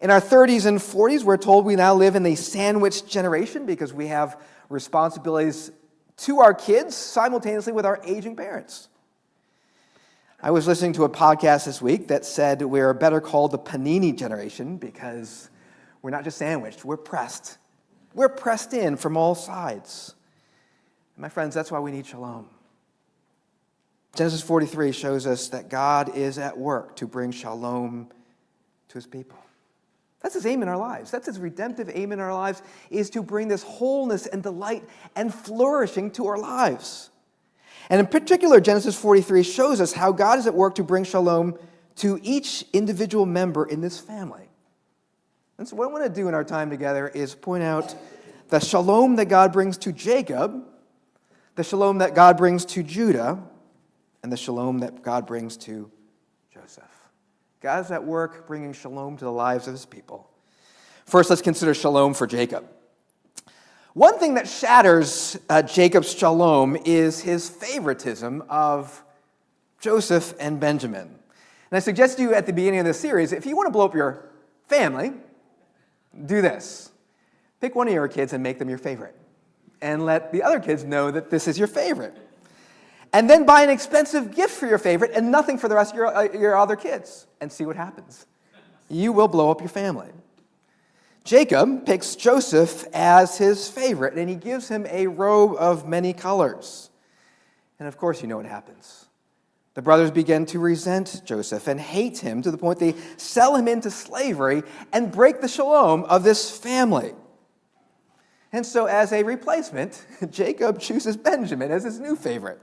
In 0.00 0.10
our 0.10 0.20
30s 0.20 0.66
and 0.66 0.78
40s, 0.78 1.24
we're 1.24 1.36
told 1.36 1.64
we 1.64 1.74
now 1.74 1.94
live 1.94 2.14
in 2.14 2.22
the 2.22 2.36
sandwich 2.36 3.04
generation 3.06 3.66
because 3.66 3.92
we 3.92 4.06
have 4.06 4.40
responsibilities 4.68 5.72
to 6.18 6.38
our 6.38 6.54
kids 6.54 6.94
simultaneously 6.94 7.72
with 7.72 7.84
our 7.84 8.00
aging 8.04 8.36
parents. 8.36 8.88
I 10.40 10.52
was 10.52 10.68
listening 10.68 10.92
to 10.94 11.04
a 11.04 11.08
podcast 11.08 11.64
this 11.64 11.82
week 11.82 12.08
that 12.08 12.24
said 12.24 12.62
we're 12.62 12.94
better 12.94 13.20
called 13.20 13.50
the 13.50 13.58
panini 13.58 14.16
generation 14.16 14.76
because 14.76 15.50
we're 16.02 16.10
not 16.10 16.22
just 16.22 16.38
sandwiched, 16.38 16.84
we're 16.84 16.96
pressed. 16.96 17.58
We're 18.14 18.28
pressed 18.28 18.72
in 18.72 18.96
from 18.96 19.16
all 19.16 19.34
sides. 19.34 20.14
And 21.16 21.22
my 21.22 21.28
friends, 21.28 21.54
that's 21.54 21.70
why 21.70 21.80
we 21.80 21.90
need 21.90 22.06
shalom. 22.06 22.48
Genesis 24.14 24.42
43 24.42 24.92
shows 24.92 25.26
us 25.26 25.48
that 25.48 25.68
God 25.68 26.16
is 26.16 26.38
at 26.38 26.56
work 26.56 26.96
to 26.96 27.06
bring 27.06 27.32
shalom 27.32 28.08
to 28.88 28.94
his 28.94 29.06
people. 29.06 29.38
That's 30.20 30.34
his 30.34 30.46
aim 30.46 30.62
in 30.62 30.68
our 30.68 30.78
lives. 30.78 31.10
That's 31.10 31.26
his 31.26 31.38
redemptive 31.38 31.90
aim 31.92 32.12
in 32.12 32.20
our 32.20 32.32
lives 32.32 32.62
is 32.88 33.10
to 33.10 33.22
bring 33.22 33.48
this 33.48 33.62
wholeness 33.62 34.26
and 34.26 34.42
delight 34.42 34.84
and 35.14 35.34
flourishing 35.34 36.10
to 36.12 36.28
our 36.28 36.38
lives. 36.38 37.10
And 37.90 38.00
in 38.00 38.06
particular, 38.06 38.60
Genesis 38.60 38.96
43 38.96 39.42
shows 39.42 39.80
us 39.80 39.92
how 39.92 40.12
God 40.12 40.38
is 40.38 40.46
at 40.46 40.54
work 40.54 40.76
to 40.76 40.84
bring 40.84 41.04
shalom 41.04 41.58
to 41.96 42.18
each 42.22 42.64
individual 42.72 43.26
member 43.26 43.66
in 43.66 43.80
this 43.80 44.00
family. 44.00 44.43
And 45.58 45.68
so, 45.68 45.76
what 45.76 45.88
I 45.88 45.92
want 45.92 46.04
to 46.04 46.10
do 46.10 46.28
in 46.28 46.34
our 46.34 46.44
time 46.44 46.70
together 46.70 47.08
is 47.08 47.34
point 47.34 47.62
out 47.62 47.94
the 48.48 48.58
shalom 48.58 49.16
that 49.16 49.26
God 49.26 49.52
brings 49.52 49.78
to 49.78 49.92
Jacob, 49.92 50.64
the 51.54 51.64
shalom 51.64 51.98
that 51.98 52.14
God 52.14 52.36
brings 52.36 52.64
to 52.66 52.82
Judah, 52.82 53.42
and 54.22 54.32
the 54.32 54.36
shalom 54.36 54.78
that 54.80 55.02
God 55.02 55.26
brings 55.26 55.56
to 55.58 55.90
Joseph. 56.52 56.84
God 57.60 57.84
is 57.84 57.90
at 57.90 58.04
work 58.04 58.46
bringing 58.46 58.72
shalom 58.72 59.16
to 59.16 59.24
the 59.24 59.32
lives 59.32 59.66
of 59.66 59.74
his 59.74 59.86
people. 59.86 60.28
First, 61.06 61.30
let's 61.30 61.42
consider 61.42 61.72
shalom 61.72 62.14
for 62.14 62.26
Jacob. 62.26 62.66
One 63.92 64.18
thing 64.18 64.34
that 64.34 64.48
shatters 64.48 65.38
uh, 65.48 65.62
Jacob's 65.62 66.12
shalom 66.12 66.76
is 66.84 67.20
his 67.20 67.48
favoritism 67.48 68.42
of 68.48 69.04
Joseph 69.80 70.34
and 70.40 70.58
Benjamin. 70.58 71.02
And 71.02 71.76
I 71.76 71.78
suggest 71.78 72.16
to 72.16 72.22
you 72.22 72.34
at 72.34 72.46
the 72.46 72.52
beginning 72.52 72.80
of 72.80 72.86
this 72.86 72.98
series 72.98 73.32
if 73.32 73.46
you 73.46 73.56
want 73.56 73.68
to 73.68 73.70
blow 73.70 73.84
up 73.84 73.94
your 73.94 74.30
family, 74.66 75.12
do 76.26 76.42
this 76.42 76.90
pick 77.60 77.74
one 77.74 77.88
of 77.88 77.94
your 77.94 78.08
kids 78.08 78.34
and 78.34 78.42
make 78.42 78.58
them 78.58 78.68
your 78.68 78.76
favorite. 78.76 79.16
And 79.80 80.04
let 80.04 80.32
the 80.32 80.42
other 80.42 80.60
kids 80.60 80.84
know 80.84 81.10
that 81.10 81.30
this 81.30 81.48
is 81.48 81.58
your 81.58 81.66
favorite. 81.66 82.14
And 83.14 83.30
then 83.30 83.46
buy 83.46 83.62
an 83.62 83.70
expensive 83.70 84.34
gift 84.34 84.52
for 84.52 84.66
your 84.66 84.76
favorite 84.76 85.12
and 85.14 85.30
nothing 85.30 85.56
for 85.56 85.68
the 85.68 85.74
rest 85.74 85.92
of 85.92 85.96
your, 85.96 86.14
uh, 86.14 86.22
your 86.24 86.58
other 86.58 86.76
kids 86.76 87.26
and 87.40 87.50
see 87.50 87.64
what 87.64 87.76
happens. 87.76 88.26
You 88.90 89.12
will 89.12 89.28
blow 89.28 89.50
up 89.50 89.60
your 89.60 89.70
family. 89.70 90.08
Jacob 91.24 91.86
picks 91.86 92.16
Joseph 92.16 92.84
as 92.92 93.38
his 93.38 93.66
favorite, 93.70 94.12
and 94.18 94.28
he 94.28 94.34
gives 94.34 94.68
him 94.68 94.86
a 94.90 95.06
robe 95.06 95.56
of 95.58 95.88
many 95.88 96.12
colors. 96.12 96.90
And 97.78 97.88
of 97.88 97.96
course, 97.96 98.20
you 98.20 98.28
know 98.28 98.36
what 98.36 98.44
happens. 98.44 99.03
The 99.74 99.82
brothers 99.82 100.12
begin 100.12 100.46
to 100.46 100.60
resent 100.60 101.22
Joseph 101.24 101.66
and 101.66 101.80
hate 101.80 102.18
him 102.18 102.42
to 102.42 102.50
the 102.52 102.58
point 102.58 102.78
they 102.78 102.94
sell 103.16 103.56
him 103.56 103.66
into 103.66 103.90
slavery 103.90 104.62
and 104.92 105.10
break 105.10 105.40
the 105.40 105.48
shalom 105.48 106.04
of 106.04 106.22
this 106.22 106.56
family. 106.56 107.12
And 108.52 108.64
so, 108.64 108.86
as 108.86 109.12
a 109.12 109.24
replacement, 109.24 110.06
Jacob 110.30 110.78
chooses 110.78 111.16
Benjamin 111.16 111.72
as 111.72 111.82
his 111.82 111.98
new 111.98 112.14
favorite. 112.14 112.60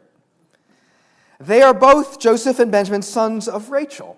They 1.37 1.61
are 1.61 1.73
both 1.73 2.19
Joseph 2.19 2.59
and 2.59 2.71
Benjamin 2.71 3.01
sons 3.01 3.49
of 3.49 3.71
Rachel, 3.71 4.17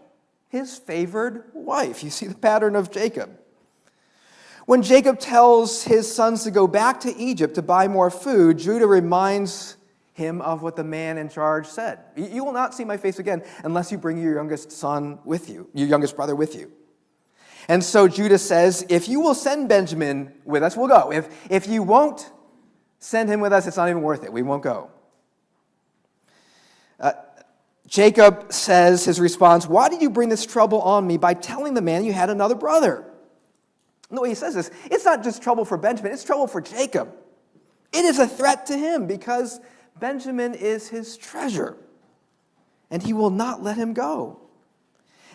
his 0.49 0.77
favored 0.77 1.45
wife. 1.53 2.03
You 2.03 2.11
see 2.11 2.27
the 2.27 2.35
pattern 2.35 2.75
of 2.75 2.91
Jacob. 2.91 3.31
When 4.65 4.83
Jacob 4.83 5.19
tells 5.19 5.83
his 5.83 6.13
sons 6.13 6.43
to 6.43 6.51
go 6.51 6.67
back 6.67 6.99
to 7.01 7.15
Egypt 7.17 7.55
to 7.55 7.63
buy 7.63 7.87
more 7.87 8.11
food, 8.11 8.59
Judah 8.59 8.85
reminds 8.85 9.77
him 10.13 10.41
of 10.41 10.61
what 10.61 10.75
the 10.75 10.83
man 10.83 11.17
in 11.17 11.27
charge 11.27 11.67
said. 11.67 11.99
You 12.15 12.43
will 12.43 12.53
not 12.53 12.73
see 12.73 12.85
my 12.85 12.97
face 12.97 13.19
again 13.19 13.43
unless 13.63 13.91
you 13.91 13.97
bring 13.97 14.21
your 14.21 14.35
youngest 14.35 14.71
son 14.71 15.19
with 15.25 15.49
you, 15.49 15.69
your 15.73 15.87
youngest 15.87 16.15
brother 16.15 16.35
with 16.35 16.55
you. 16.55 16.71
And 17.67 17.83
so 17.83 18.07
Judah 18.07 18.37
says, 18.37 18.85
If 18.89 19.07
you 19.07 19.19
will 19.19 19.35
send 19.35 19.69
Benjamin 19.69 20.33
with 20.45 20.63
us, 20.63 20.77
we'll 20.77 20.87
go. 20.87 21.11
If, 21.11 21.29
if 21.49 21.67
you 21.67 21.81
won't 21.81 22.31
send 22.99 23.29
him 23.29 23.39
with 23.39 23.53
us, 23.53 23.67
it's 23.67 23.77
not 23.77 23.89
even 23.89 24.01
worth 24.01 24.23
it. 24.23 24.31
We 24.31 24.43
won't 24.43 24.63
go. 24.63 24.91
Uh, 26.99 27.13
Jacob 27.87 28.51
says 28.51 29.05
his 29.05 29.19
response, 29.19 29.67
Why 29.67 29.89
did 29.89 30.01
you 30.01 30.09
bring 30.09 30.29
this 30.29 30.45
trouble 30.45 30.81
on 30.81 31.07
me 31.07 31.17
by 31.17 31.33
telling 31.33 31.73
the 31.73 31.81
man 31.81 32.05
you 32.05 32.13
had 32.13 32.29
another 32.29 32.55
brother? 32.55 33.09
the 34.09 34.21
way 34.21 34.29
he 34.29 34.35
says 34.35 34.53
this, 34.53 34.69
it's 34.91 35.05
not 35.05 35.23
just 35.23 35.41
trouble 35.41 35.65
for 35.65 35.75
Benjamin, 35.75 36.11
it's 36.11 36.23
trouble 36.23 36.45
for 36.45 36.61
Jacob. 36.61 37.11
It 37.91 38.05
is 38.05 38.19
a 38.19 38.27
threat 38.27 38.67
to 38.67 38.77
him 38.77 39.07
because 39.07 39.59
Benjamin 39.99 40.53
is 40.53 40.89
his 40.89 41.17
treasure, 41.17 41.77
and 42.89 43.01
he 43.01 43.13
will 43.13 43.29
not 43.29 43.63
let 43.63 43.77
him 43.77 43.93
go. 43.93 44.39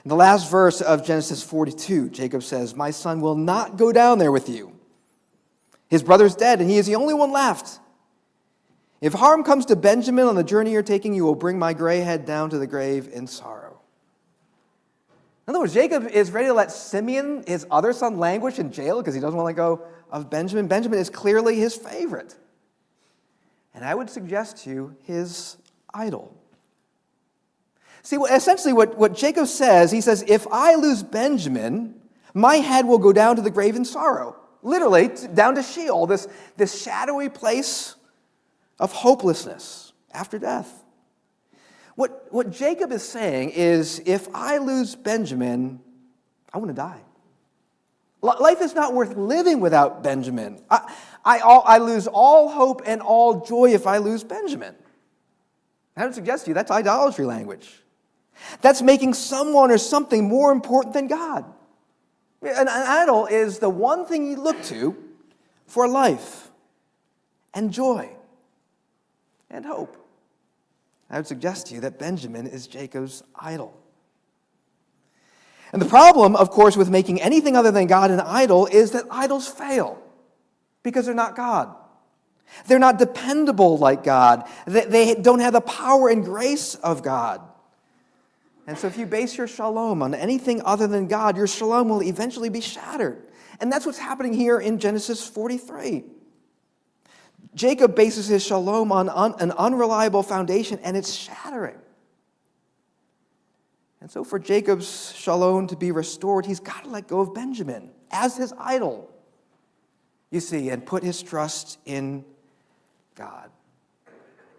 In 0.05 0.09
the 0.09 0.17
last 0.17 0.50
verse 0.50 0.81
of 0.81 1.05
Genesis 1.05 1.43
42, 1.43 2.11
Jacob 2.11 2.43
says, 2.43 2.75
My 2.75 2.91
son 2.91 3.21
will 3.21 3.35
not 3.35 3.77
go 3.77 3.93
down 3.93 4.19
there 4.19 4.33
with 4.33 4.49
you. 4.49 4.73
His 5.88 6.03
brother's 6.03 6.35
dead, 6.35 6.61
and 6.61 6.71
he 6.71 6.79
is 6.79 6.87
the 6.87 6.95
only 6.95 7.15
one 7.15 7.33
left. 7.33 7.81
If 9.00 9.12
harm 9.12 9.45
comes 9.45 9.67
to 9.67 9.77
Benjamin 9.77 10.27
on 10.27 10.35
the 10.35 10.45
journey 10.45 10.73
you're 10.73 10.83
taking, 10.83 11.15
you 11.15 11.25
will 11.25 11.35
bring 11.35 11.59
my 11.59 11.73
gray 11.73 12.00
head 12.00 12.27
down 12.27 12.50
to 12.50 12.59
the 12.59 12.67
grave 12.67 13.09
in 13.12 13.27
sorrow. 13.27 13.81
In 15.47 15.53
other 15.53 15.61
words, 15.61 15.73
Jacob 15.73 16.07
is 16.09 16.31
ready 16.31 16.49
to 16.49 16.53
let 16.53 16.71
Simeon, 16.71 17.43
his 17.47 17.67
other 17.71 17.93
son, 17.93 18.19
languish 18.19 18.59
in 18.59 18.71
jail 18.71 19.00
because 19.00 19.15
he 19.15 19.21
doesn't 19.21 19.37
want 19.37 19.45
to 19.45 19.47
let 19.47 19.57
go 19.57 19.83
of 20.11 20.29
Benjamin. 20.29 20.69
Benjamin 20.69 20.99
is 20.99 21.09
clearly 21.09 21.57
his 21.57 21.75
favorite. 21.75 22.37
And 23.79 23.87
I 23.87 23.95
would 23.95 24.11
suggest 24.11 24.65
to 24.65 24.71
you 24.71 24.97
his 25.05 25.57
idol. 25.95 26.37
See, 28.03 28.17
essentially, 28.17 28.73
what, 28.73 28.99
what 28.99 29.15
Jacob 29.15 29.47
says, 29.47 29.93
he 29.93 30.01
says, 30.01 30.25
if 30.27 30.49
I 30.51 30.75
lose 30.75 31.05
Benjamin, 31.05 31.95
my 32.35 32.57
head 32.57 32.87
will 32.87 32.99
go 32.99 33.13
down 33.13 33.37
to 33.37 33.43
the 33.43 33.53
grave 33.53 33.77
in 33.77 33.85
sorrow. 33.85 34.35
Literally, 34.65 35.13
down 35.33 35.55
to 35.55 35.63
Sheol, 35.63 36.09
this, 36.09 36.27
this 36.57 36.83
shadowy 36.83 37.29
place 37.29 37.95
of 38.81 38.91
hopelessness 38.91 39.93
after 40.11 40.41
death. 40.41 40.83
What, 41.95 42.27
what 42.33 42.51
Jacob 42.51 42.91
is 42.91 43.09
saying 43.09 43.51
is 43.51 44.03
if 44.05 44.27
I 44.35 44.59
lose 44.59 44.97
Benjamin, 44.97 45.79
I 46.53 46.59
want 46.59 46.71
to 46.71 46.75
die. 46.75 47.03
Life 48.23 48.61
is 48.61 48.75
not 48.75 48.95
worth 48.95 49.17
living 49.17 49.61
without 49.61 50.03
Benjamin. 50.03 50.61
I, 50.69 50.93
I, 51.25 51.39
I 51.39 51.79
lose 51.79 52.07
all 52.07 52.49
hope 52.49 52.83
and 52.87 53.03
all 53.03 53.45
joy 53.45 53.75
if 53.75 53.87
I 53.87 53.99
lose 53.99 54.25
Benjamin. 54.25 54.75
I 55.97 56.05
would 56.05 56.15
suggest 56.15 56.45
to 56.45 56.51
you 56.51 56.55
that's 56.55 56.71
idolatry 56.71 57.25
language. 57.25 57.83
That's 58.61 58.83
making 58.83 59.15
someone 59.15 59.71
or 59.71 59.79
something 59.79 60.29
more 60.29 60.53
important 60.53 60.95
than 60.95 61.09
God. 61.09 61.45
An, 62.43 62.51
an 62.51 62.69
idol 62.69 63.27
is 63.27 63.59
the 63.59 63.69
one 63.69 64.07
thing 64.07 64.27
you 64.29 64.37
look 64.37 64.63
to 64.65 64.97
for 65.67 65.89
life 65.89 66.51
and 67.53 67.73
joy 67.73 68.11
and 69.51 69.67
hope. 69.67 69.97
I 71.11 71.17
would 71.17 71.27
suggest 71.27 71.69
to 71.69 71.75
you 71.75 71.81
that 71.81 71.99
Benjamin 71.99 72.47
is 72.47 72.67
Jacob's 72.67 73.23
idol. 73.35 73.75
And 75.73 75.83
the 75.83 75.87
problem, 75.87 76.37
of 76.37 76.51
course, 76.51 76.77
with 76.77 76.91
making 76.91 77.21
anything 77.21 77.57
other 77.57 77.71
than 77.71 77.87
God 77.87 78.11
an 78.11 78.21
idol 78.21 78.67
is 78.67 78.93
that 78.93 79.05
idols 79.11 79.49
fail 79.49 80.01
because 80.83 81.07
they're 81.07 81.15
not 81.15 81.37
God. 81.37 81.75
They're 82.67 82.79
not 82.79 82.99
dependable 82.99 83.79
like 83.79 84.03
God. 84.03 84.49
They 84.67 85.15
don't 85.15 85.41
have 85.41 85.53
the 85.53 85.61
power 85.61 86.09
and 86.09 86.25
grace 86.25 86.75
of 86.77 87.03
God. 87.03 87.43
And 88.67 88.77
so, 88.77 88.87
if 88.87 88.99
you 88.99 89.07
base 89.07 89.37
your 89.37 89.47
shalom 89.47 90.03
on 90.03 90.15
anything 90.15 90.61
other 90.63 90.87
than 90.87 91.09
God, 91.09 91.39
your 91.39 91.47
shalom 91.47 91.89
will 91.89 92.03
eventually 92.03 92.51
be 92.51 92.61
shattered. 92.61 93.27
And 93.61 93.73
that's 93.73 93.87
what's 93.87 93.99
happening 93.99 94.35
here 94.35 94.61
in 94.61 94.79
Genesis 94.79 95.27
43. 95.27 96.05
Jacob 97.55 97.97
bases 97.97 98.29
his 98.29 98.45
shalom 98.45 98.93
on 98.93 99.09
un, 99.09 99.35
an 99.41 99.53
unreliable 99.53 100.23
foundation 100.23 100.79
and 100.83 100.97
it's 100.97 101.13
shattering. 101.13 101.79
And 104.01 104.11
so, 104.11 104.23
for 104.23 104.39
Jacob's 104.39 105.15
shalom 105.17 105.67
to 105.69 105.77
be 105.77 105.91
restored, 105.91 106.45
he's 106.45 106.61
got 106.61 106.85
to 106.85 106.91
let 106.91 107.09
go 107.09 107.21
of 107.21 107.35
Benjamin 107.35 107.91
as 108.11 108.37
his 108.37 108.53
idol, 108.59 109.11
you 110.31 110.41
see, 110.41 110.71
and 110.71 110.85
put 110.85 111.03
his 111.03 111.23
trust 111.23 111.79
in 111.87 112.25
God. 113.15 113.51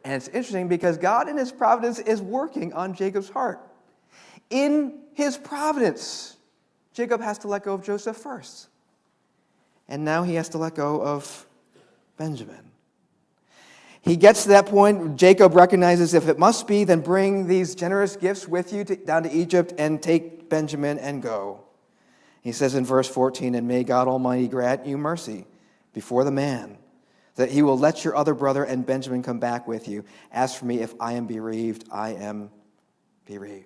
And 0.04 0.14
it's 0.14 0.28
interesting 0.28 0.68
because 0.68 0.98
God, 0.98 1.30
in 1.30 1.38
his 1.38 1.52
providence, 1.52 2.00
is 2.00 2.22
working 2.22 2.74
on 2.74 2.94
Jacob's 2.94 3.30
heart. 3.30 3.60
In 4.50 5.02
his 5.14 5.38
providence, 5.38 6.38
Jacob 6.94 7.22
has 7.22 7.38
to 7.40 7.48
let 7.48 7.64
go 7.64 7.74
of 7.74 7.84
Joseph 7.84 8.18
first. 8.18 8.70
And 9.88 10.06
now 10.06 10.24
he 10.24 10.36
has 10.36 10.50
to 10.50 10.58
let 10.58 10.76
go 10.76 11.02
of 11.02 11.46
Benjamin. 12.18 12.72
He 14.02 14.16
gets 14.16 14.44
to 14.44 14.50
that 14.50 14.66
point. 14.66 15.18
Jacob 15.18 15.54
recognizes 15.54 16.14
if 16.14 16.28
it 16.28 16.40
must 16.40 16.68
be, 16.68 16.84
then 16.84 17.02
bring 17.02 17.48
these 17.48 17.76
generous 17.76 18.16
gifts 18.16 18.48
with 18.48 18.72
you 18.72 18.84
to, 18.86 18.96
down 18.96 19.24
to 19.24 19.32
Egypt 19.32 19.74
and 19.78 20.02
take 20.02 20.50
Benjamin 20.50 20.98
and 20.98 21.22
go. 21.22 21.62
He 22.42 22.52
says 22.52 22.76
in 22.76 22.86
verse 22.86 23.10
14, 23.10 23.56
And 23.56 23.68
may 23.68 23.84
God 23.84 24.08
Almighty 24.08 24.48
grant 24.48 24.86
you 24.86 24.98
mercy 24.98 25.46
before 25.93 26.24
the 26.24 26.31
man, 26.31 26.77
that 27.36 27.50
he 27.50 27.62
will 27.62 27.77
let 27.77 28.03
your 28.03 28.15
other 28.15 28.34
brother 28.34 28.63
and 28.63 28.86
Benjamin 28.86 29.24
come 29.24 29.39
back 29.39 29.67
with 29.67 29.88
you. 29.88 30.03
As 30.31 30.55
for 30.55 30.65
me, 30.65 30.79
if 30.79 30.93
I 31.00 31.13
am 31.13 31.25
bereaved, 31.25 31.86
I 31.91 32.10
am 32.10 32.51
bereaved. 33.25 33.65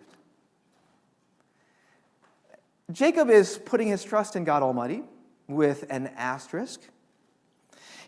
Jacob 2.92 3.30
is 3.30 3.58
putting 3.58 3.88
his 3.88 4.04
trust 4.04 4.36
in 4.36 4.44
God 4.44 4.62
Almighty 4.62 5.04
with 5.48 5.86
an 5.90 6.08
asterisk. 6.16 6.82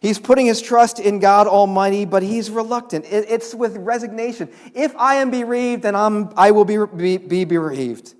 He's 0.01 0.19
putting 0.19 0.45
his 0.45 0.61
trust 0.61 0.99
in 0.99 1.19
God 1.19 1.47
Almighty, 1.47 2.05
but 2.05 2.21
he's 2.21 2.51
reluctant. 2.51 3.05
It's 3.07 3.55
with 3.55 3.75
resignation. 3.77 4.49
If 4.73 4.95
I 4.97 5.15
am 5.15 5.31
bereaved, 5.31 5.83
then 5.83 5.95
I'm, 5.95 6.31
I 6.35 6.51
will 6.51 6.65
be, 6.65 6.77
be, 6.85 7.17
be 7.17 7.45
bereaved. 7.45 8.13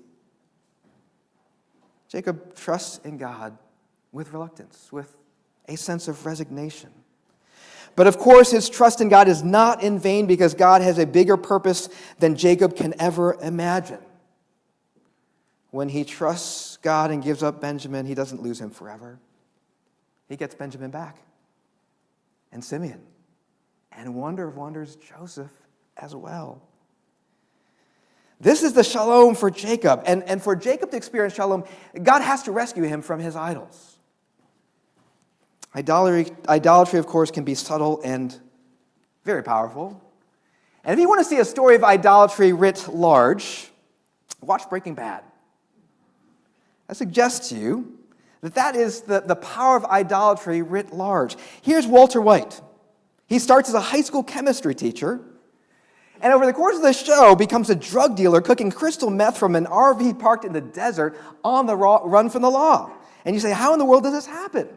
Jacob 2.08 2.56
trusts 2.56 2.98
in 3.04 3.18
God 3.18 3.56
with 4.10 4.32
reluctance, 4.32 4.90
with 4.90 5.14
a 5.68 5.76
sense 5.76 6.08
of 6.08 6.24
resignation. 6.26 6.90
But 7.96 8.06
of 8.06 8.18
course, 8.18 8.50
his 8.50 8.68
trust 8.68 9.00
in 9.00 9.08
God 9.08 9.26
is 9.26 9.42
not 9.42 9.82
in 9.82 9.98
vain 9.98 10.26
because 10.26 10.52
God 10.54 10.82
has 10.82 10.98
a 10.98 11.06
bigger 11.06 11.36
purpose 11.36 11.88
than 12.18 12.36
Jacob 12.36 12.76
can 12.76 12.94
ever 13.00 13.34
imagine. 13.40 14.00
when 15.76 15.88
he 15.90 16.04
trusts 16.04 16.78
God 16.78 17.10
and 17.10 17.22
gives 17.22 17.42
up 17.42 17.60
Benjamin, 17.60 18.06
he 18.06 18.14
doesn't 18.14 18.42
lose 18.42 18.60
him 18.60 18.70
forever. 18.70 19.18
He 20.28 20.36
gets 20.36 20.54
Benjamin 20.54 20.90
back, 20.90 21.18
and 22.50 22.64
Simeon, 22.64 23.00
and 23.92 24.14
wonder 24.14 24.48
of 24.48 24.56
wonders, 24.56 24.96
Joseph 24.96 25.52
as 25.96 26.14
well. 26.14 26.62
This 28.40 28.62
is 28.62 28.72
the 28.72 28.84
shalom 28.84 29.34
for 29.34 29.50
Jacob. 29.50 30.02
And, 30.06 30.22
and 30.24 30.42
for 30.42 30.56
Jacob 30.56 30.90
to 30.90 30.96
experience 30.96 31.34
shalom, 31.34 31.64
God 32.02 32.22
has 32.22 32.42
to 32.44 32.52
rescue 32.52 32.84
him 32.84 33.02
from 33.02 33.20
his 33.20 33.36
idols. 33.36 33.95
Idolatry, 35.76 36.34
idolatry, 36.48 36.98
of 36.98 37.06
course, 37.06 37.30
can 37.30 37.44
be 37.44 37.54
subtle 37.54 38.00
and 38.02 38.34
very 39.24 39.42
powerful. 39.42 40.00
And 40.84 40.94
if 40.94 41.02
you 41.02 41.08
want 41.08 41.20
to 41.20 41.24
see 41.24 41.38
a 41.38 41.44
story 41.44 41.74
of 41.74 41.84
idolatry 41.84 42.54
writ 42.54 42.88
large, 42.88 43.70
watch 44.40 44.62
Breaking 44.70 44.94
Bad. 44.94 45.22
I 46.88 46.94
suggest 46.94 47.50
to 47.50 47.56
you 47.56 47.98
that 48.40 48.54
that 48.54 48.74
is 48.74 49.02
the, 49.02 49.20
the 49.20 49.36
power 49.36 49.76
of 49.76 49.84
idolatry 49.84 50.62
writ 50.62 50.94
large. 50.94 51.36
Here's 51.60 51.86
Walter 51.86 52.22
White. 52.22 52.60
He 53.26 53.38
starts 53.38 53.68
as 53.68 53.74
a 53.74 53.80
high 53.80 54.02
school 54.02 54.22
chemistry 54.22 54.74
teacher, 54.74 55.20
and 56.22 56.32
over 56.32 56.46
the 56.46 56.54
course 56.54 56.76
of 56.76 56.82
the 56.82 56.94
show 56.94 57.34
becomes 57.34 57.68
a 57.68 57.74
drug 57.74 58.16
dealer 58.16 58.40
cooking 58.40 58.70
crystal 58.70 59.10
meth 59.10 59.36
from 59.36 59.54
an 59.56 59.66
RV 59.66 60.18
parked 60.20 60.46
in 60.46 60.54
the 60.54 60.60
desert 60.62 61.20
on 61.44 61.66
the 61.66 61.76
run 61.76 62.30
from 62.30 62.40
the 62.40 62.50
law. 62.50 62.90
And 63.26 63.34
you 63.34 63.40
say, 63.40 63.52
how 63.52 63.74
in 63.74 63.78
the 63.78 63.84
world 63.84 64.04
does 64.04 64.14
this 64.14 64.26
happen? 64.26 64.68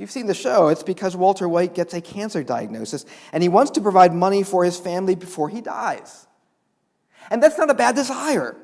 You've 0.00 0.10
seen 0.10 0.26
the 0.26 0.32
show. 0.32 0.68
It's 0.68 0.82
because 0.82 1.14
Walter 1.14 1.46
White 1.46 1.74
gets 1.74 1.92
a 1.92 2.00
cancer 2.00 2.42
diagnosis 2.42 3.04
and 3.34 3.42
he 3.42 3.50
wants 3.50 3.72
to 3.72 3.82
provide 3.82 4.14
money 4.14 4.42
for 4.42 4.64
his 4.64 4.78
family 4.78 5.14
before 5.14 5.50
he 5.50 5.60
dies. 5.60 6.26
And 7.30 7.42
that's 7.42 7.58
not 7.58 7.68
a 7.68 7.74
bad 7.74 7.96
desire. 7.96 8.56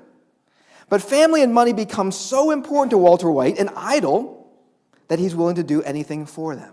But 0.89 1.03
family 1.03 1.43
and 1.43 1.53
money 1.53 1.75
become 1.75 2.11
so 2.11 2.53
important 2.53 2.93
to 2.93 2.99
Walter 2.99 3.31
White, 3.31 3.59
an 3.59 3.69
idol, 3.77 4.51
that 5.09 5.19
he's 5.19 5.35
willing 5.35 5.57
to 5.57 5.63
do 5.63 5.83
anything 5.83 6.25
for 6.25 6.57
them, 6.57 6.73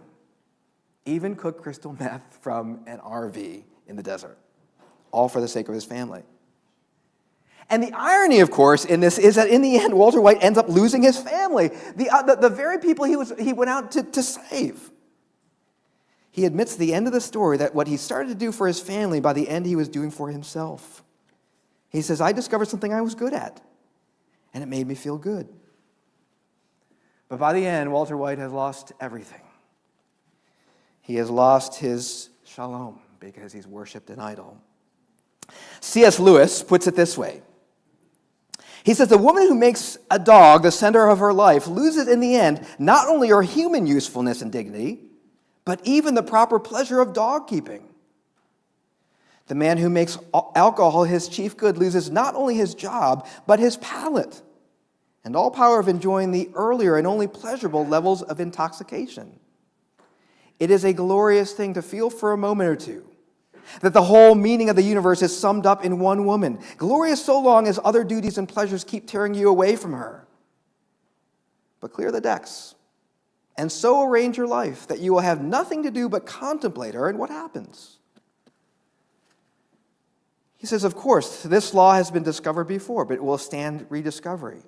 even 1.06 1.36
cook 1.36 1.62
crystal 1.62 1.94
meth 2.00 2.38
from 2.40 2.86
an 2.88 3.00
RV 3.00 3.64
in 3.88 3.96
the 3.98 4.04
desert, 4.04 4.38
all 5.12 5.28
for 5.28 5.42
the 5.42 5.48
sake 5.50 5.68
of 5.68 5.74
his 5.74 5.84
family. 5.84 6.24
And 7.70 7.82
the 7.82 7.94
irony, 7.94 8.40
of 8.40 8.52
course, 8.52 8.86
in 8.86 9.00
this 9.00 9.18
is 9.18 9.36
that 9.36 9.50
in 9.50 9.62
the 9.62 9.78
end, 9.78 9.94
Walter 9.94 10.22
White 10.22 10.44
ends 10.44 10.60
up 10.60 10.68
losing 10.70 11.02
his 11.02 11.18
family, 11.18 11.70
the, 11.96 12.10
uh, 12.10 12.22
the, 12.24 12.36
the, 12.36 12.50
very 12.50 12.78
people 12.78 13.06
he, 13.06 13.16
was, 13.16 13.34
he 13.40 13.54
went 13.54 13.70
out 13.70 13.92
to, 13.94 14.04
to 14.04 14.22
save. 14.22 14.92
He 16.32 16.46
admits 16.46 16.74
at 16.74 16.80
the 16.80 16.94
end 16.94 17.08
of 17.08 17.14
the 17.14 17.22
story 17.22 17.58
that 17.58 17.74
what 17.74 17.88
he 17.88 17.98
started 17.98 18.30
to 18.30 18.36
do 18.36 18.52
for 18.52 18.68
his 18.68 18.80
family, 18.80 19.20
by 19.20 19.34
the 19.34 19.48
end, 19.48 19.66
he 19.66 19.76
was 19.76 19.88
doing 19.88 20.12
for 20.12 20.30
himself. 20.30 21.04
He 21.90 22.02
says, 22.02 22.22
I 22.22 22.32
discovered 22.32 22.68
something 22.68 22.92
I 22.92 23.02
was 23.02 23.16
good 23.16 23.34
at 23.34 23.62
and 24.54 24.64
it 24.64 24.68
made 24.68 24.88
me 24.88 24.96
feel 24.96 25.18
good. 25.18 25.48
But 27.28 27.40
by 27.40 27.54
the 27.54 27.66
end, 27.66 27.92
Walter 27.92 28.16
White 28.16 28.38
has 28.38 28.52
lost 28.52 28.92
everything. 29.00 29.42
He 31.02 31.16
has 31.16 31.30
lost 31.30 31.76
his 31.76 32.30
shalom 32.46 33.00
because 33.20 33.52
he's 33.52 33.68
worshiped 33.68 34.10
an 34.10 34.20
idol. 34.20 34.62
C.S. 35.82 36.20
Lewis 36.20 36.62
puts 36.62 36.88
it 36.88 36.96
this 36.96 37.18
way 37.18 37.42
He 38.84 38.94
says, 38.94 39.08
The 39.08 39.18
woman 39.18 39.48
who 39.48 39.56
makes 39.56 39.98
a 40.12 40.20
dog 40.20 40.64
the 40.64 40.72
center 40.72 41.08
of 41.08 41.20
her 41.20 41.34
life 41.34 41.68
loses 41.68 42.08
in 42.08 42.20
the 42.20 42.36
end 42.36 42.66
not 42.78 43.08
only 43.08 43.30
her 43.30 43.42
human 43.42 43.88
usefulness 43.88 44.42
and 44.42 44.52
dignity, 44.52 45.00
but 45.66 45.80
even 45.84 46.16
the 46.16 46.24
proper 46.24 46.60
pleasure 46.60 47.00
of 47.00 47.14
dog 47.14 47.48
keeping. 47.48 47.88
The 49.48 49.56
man 49.56 49.78
who 49.78 49.90
makes 49.90 50.18
alcohol 50.34 51.04
his 51.04 51.28
chief 51.28 51.56
good 51.58 51.78
loses 51.78 52.10
not 52.10 52.36
only 52.36 52.56
his 52.56 52.76
job, 52.76 53.28
but 53.48 53.60
his 53.60 53.78
palate 53.78 54.42
and 55.24 55.36
all 55.36 55.52
power 55.52 55.80
of 55.80 55.88
enjoying 55.88 56.32
the 56.32 56.50
earlier 56.54 56.98
and 56.98 57.08
only 57.08 57.28
pleasurable 57.28 57.86
levels 57.86 58.22
of 58.22 58.40
intoxication. 58.40 59.40
It 60.60 60.70
is 60.70 60.84
a 60.84 60.94
glorious 60.94 61.54
thing 61.54 61.74
to 61.74 61.82
feel 61.82 62.10
for 62.10 62.34
a 62.34 62.38
moment 62.38 62.70
or 62.70 62.76
two 62.76 63.13
that 63.82 63.94
the 63.94 64.04
whole 64.04 64.36
meaning 64.36 64.70
of 64.70 64.76
the 64.76 64.82
universe 64.82 65.22
is 65.22 65.38
summed 65.38 65.66
up 65.66 65.84
in 65.84 66.00
one 66.00 66.26
woman, 66.26 66.60
glorious 66.78 67.24
so 67.24 67.40
long 67.40 67.68
as 67.68 67.80
other 67.84 68.04
duties 68.04 68.38
and 68.38 68.48
pleasures 68.48 68.84
keep 68.84 69.08
tearing 69.08 69.34
you 69.34 69.50
away 69.50 69.76
from 69.76 69.94
her. 69.94 70.28
But 71.80 71.94
clear 71.94 72.12
the 72.12 72.22
decks 72.22 72.76
and 73.58 73.72
so 73.72 74.04
arrange 74.04 74.38
your 74.38 74.48
life 74.48 74.88
that 74.88 75.00
you 75.00 75.14
will 75.14 75.22
have 75.22 75.44
nothing 75.44 75.84
to 75.84 75.92
do 75.92 76.10
but 76.10 76.26
contemplate 76.26 76.96
her, 76.96 77.08
and 77.08 77.20
what 77.20 77.30
happens? 77.30 78.00
He 80.58 80.66
says, 80.66 80.84
Of 80.84 80.96
course, 80.96 81.44
this 81.44 81.74
law 81.74 81.94
has 81.94 82.10
been 82.10 82.24
discovered 82.24 82.66
before, 82.66 83.06
but 83.06 83.16
it 83.16 83.24
will 83.24 83.38
stand 83.38 83.86
rediscovery. 83.90 84.62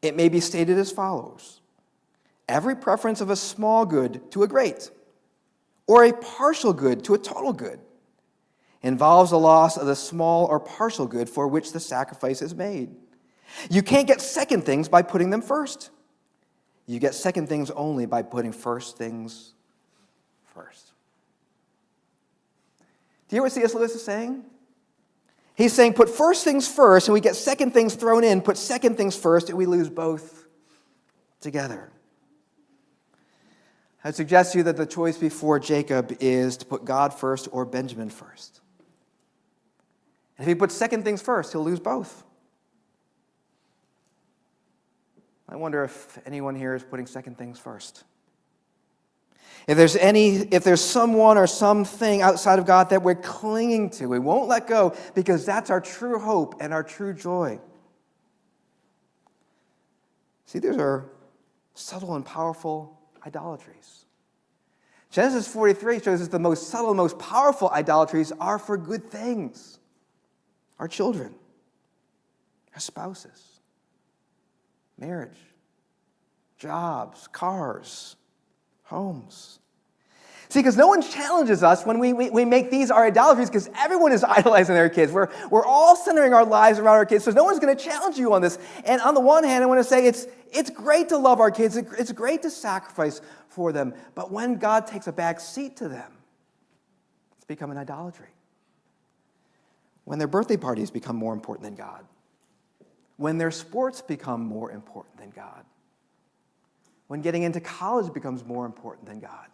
It 0.00 0.16
may 0.16 0.28
be 0.28 0.40
stated 0.40 0.78
as 0.78 0.90
follows 0.90 1.60
Every 2.48 2.74
preference 2.74 3.20
of 3.20 3.30
a 3.30 3.36
small 3.36 3.86
good 3.86 4.30
to 4.32 4.42
a 4.42 4.48
great, 4.48 4.90
or 5.86 6.04
a 6.04 6.12
partial 6.12 6.72
good 6.72 7.04
to 7.04 7.14
a 7.14 7.18
total 7.18 7.52
good, 7.52 7.80
involves 8.82 9.30
the 9.30 9.38
loss 9.38 9.76
of 9.76 9.86
the 9.86 9.96
small 9.96 10.46
or 10.46 10.58
partial 10.58 11.06
good 11.06 11.28
for 11.28 11.46
which 11.46 11.72
the 11.72 11.80
sacrifice 11.80 12.42
is 12.42 12.54
made. 12.54 12.90
You 13.70 13.82
can't 13.82 14.06
get 14.06 14.20
second 14.20 14.64
things 14.64 14.88
by 14.88 15.02
putting 15.02 15.30
them 15.30 15.42
first. 15.42 15.90
You 16.86 16.98
get 16.98 17.14
second 17.14 17.48
things 17.48 17.70
only 17.70 18.06
by 18.06 18.22
putting 18.22 18.52
first 18.52 18.96
things 18.96 19.54
first. 20.54 20.92
Do 23.28 23.36
you 23.36 23.36
hear 23.36 23.42
what 23.42 23.52
C.S. 23.52 23.74
Lewis 23.74 23.94
is 23.94 24.04
saying? 24.04 24.44
He's 25.54 25.72
saying 25.72 25.94
put 25.94 26.08
first 26.08 26.44
things 26.44 26.66
first, 26.66 27.08
and 27.08 27.12
we 27.12 27.20
get 27.20 27.36
second 27.36 27.72
things 27.72 27.94
thrown 27.94 28.24
in, 28.24 28.40
put 28.40 28.56
second 28.56 28.96
things 28.96 29.16
first, 29.16 29.48
and 29.48 29.56
we 29.56 29.66
lose 29.66 29.88
both 29.88 30.46
together. 31.40 31.92
I 34.04 34.10
suggest 34.10 34.52
to 34.52 34.58
you 34.58 34.64
that 34.64 34.76
the 34.76 34.86
choice 34.86 35.16
before 35.16 35.60
Jacob 35.60 36.16
is 36.20 36.56
to 36.58 36.66
put 36.66 36.84
God 36.84 37.14
first 37.14 37.48
or 37.52 37.64
Benjamin 37.64 38.10
first. 38.10 38.60
And 40.36 40.44
if 40.44 40.48
he 40.48 40.54
puts 40.54 40.74
second 40.74 41.04
things 41.04 41.22
first, 41.22 41.52
he'll 41.52 41.64
lose 41.64 41.78
both. 41.78 42.24
I 45.48 45.56
wonder 45.56 45.84
if 45.84 46.18
anyone 46.26 46.54
here 46.56 46.74
is 46.74 46.82
putting 46.82 47.06
second 47.06 47.38
things 47.38 47.58
first. 47.58 48.04
If 49.68 49.76
there's 49.76 49.96
any, 49.96 50.36
if 50.36 50.64
there's 50.64 50.80
someone 50.80 51.38
or 51.38 51.46
something 51.46 52.22
outside 52.22 52.58
of 52.58 52.66
God 52.66 52.90
that 52.90 53.02
we're 53.02 53.14
clinging 53.14 53.90
to, 53.90 54.06
we 54.06 54.18
won't 54.18 54.48
let 54.48 54.66
go 54.66 54.96
because 55.14 55.46
that's 55.46 55.70
our 55.70 55.80
true 55.80 56.18
hope 56.18 56.56
and 56.60 56.72
our 56.72 56.82
true 56.82 57.12
joy. 57.12 57.60
See, 60.46 60.58
these 60.58 60.76
are 60.76 61.04
subtle 61.74 62.16
and 62.16 62.26
powerful 62.26 62.98
idolatries. 63.26 64.06
Genesis 65.10 65.46
43 65.46 66.00
shows 66.00 66.22
us 66.22 66.28
the 66.28 66.38
most 66.38 66.68
subtle, 66.68 66.94
most 66.94 67.18
powerful 67.18 67.68
idolatries 67.70 68.32
are 68.40 68.58
for 68.58 68.76
good 68.76 69.04
things 69.04 69.78
our 70.78 70.88
children, 70.88 71.32
our 72.74 72.80
spouses, 72.80 73.60
marriage, 74.98 75.38
jobs, 76.58 77.28
cars 77.28 78.16
homes. 78.92 79.58
See, 80.52 80.58
because 80.58 80.76
no 80.76 80.86
one 80.86 81.00
challenges 81.00 81.62
us 81.62 81.86
when 81.86 81.98
we, 81.98 82.12
we, 82.12 82.28
we 82.28 82.44
make 82.44 82.70
these 82.70 82.90
our 82.90 83.06
idolatries, 83.06 83.48
because 83.48 83.70
everyone 83.74 84.12
is 84.12 84.22
idolizing 84.28 84.74
their 84.74 84.90
kids. 84.90 85.10
We're, 85.10 85.30
we're 85.48 85.64
all 85.64 85.96
centering 85.96 86.34
our 86.34 86.44
lives 86.44 86.78
around 86.78 86.96
our 86.96 87.06
kids, 87.06 87.24
so 87.24 87.30
no 87.30 87.42
one's 87.42 87.58
going 87.58 87.74
to 87.74 87.82
challenge 87.82 88.18
you 88.18 88.34
on 88.34 88.42
this. 88.42 88.58
And 88.84 89.00
on 89.00 89.14
the 89.14 89.20
one 89.20 89.44
hand, 89.44 89.64
I 89.64 89.66
want 89.66 89.78
to 89.78 89.84
say 89.84 90.06
it's, 90.06 90.26
it's 90.52 90.68
great 90.68 91.08
to 91.08 91.16
love 91.16 91.40
our 91.40 91.50
kids, 91.50 91.78
it's 91.78 92.12
great 92.12 92.42
to 92.42 92.50
sacrifice 92.50 93.22
for 93.48 93.72
them. 93.72 93.94
But 94.14 94.30
when 94.30 94.56
God 94.56 94.86
takes 94.86 95.06
a 95.06 95.12
back 95.12 95.40
seat 95.40 95.78
to 95.78 95.88
them, 95.88 96.12
it's 97.36 97.46
become 97.46 97.70
an 97.70 97.78
idolatry. 97.78 98.28
When 100.04 100.18
their 100.18 100.28
birthday 100.28 100.58
parties 100.58 100.90
become 100.90 101.16
more 101.16 101.32
important 101.32 101.64
than 101.64 101.76
God, 101.76 102.04
when 103.16 103.38
their 103.38 103.52
sports 103.52 104.02
become 104.02 104.42
more 104.42 104.70
important 104.70 105.16
than 105.16 105.30
God, 105.30 105.64
when 107.06 107.22
getting 107.22 107.42
into 107.42 107.58
college 107.58 108.12
becomes 108.12 108.44
more 108.44 108.66
important 108.66 109.06
than 109.06 109.18
God. 109.18 109.46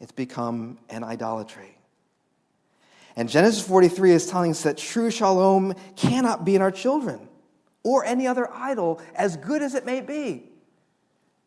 It's 0.00 0.12
become 0.12 0.78
an 0.88 1.04
idolatry. 1.04 1.78
And 3.16 3.28
Genesis 3.28 3.66
43 3.66 4.12
is 4.12 4.26
telling 4.26 4.52
us 4.52 4.62
that 4.62 4.78
true 4.78 5.10
shalom 5.10 5.74
cannot 5.96 6.44
be 6.44 6.54
in 6.54 6.62
our 6.62 6.70
children 6.70 7.28
or 7.82 8.04
any 8.04 8.26
other 8.26 8.48
idol, 8.52 9.00
as 9.14 9.36
good 9.36 9.62
as 9.62 9.74
it 9.74 9.84
may 9.84 10.00
be. 10.00 10.44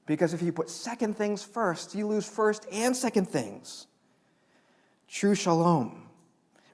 Because 0.05 0.33
if 0.33 0.41
you 0.41 0.51
put 0.51 0.69
second 0.69 1.15
things 1.15 1.43
first, 1.43 1.95
you 1.95 2.07
lose 2.07 2.27
first 2.27 2.65
and 2.71 2.95
second 2.95 3.29
things. 3.29 3.87
True 5.07 5.35
shalom 5.35 6.09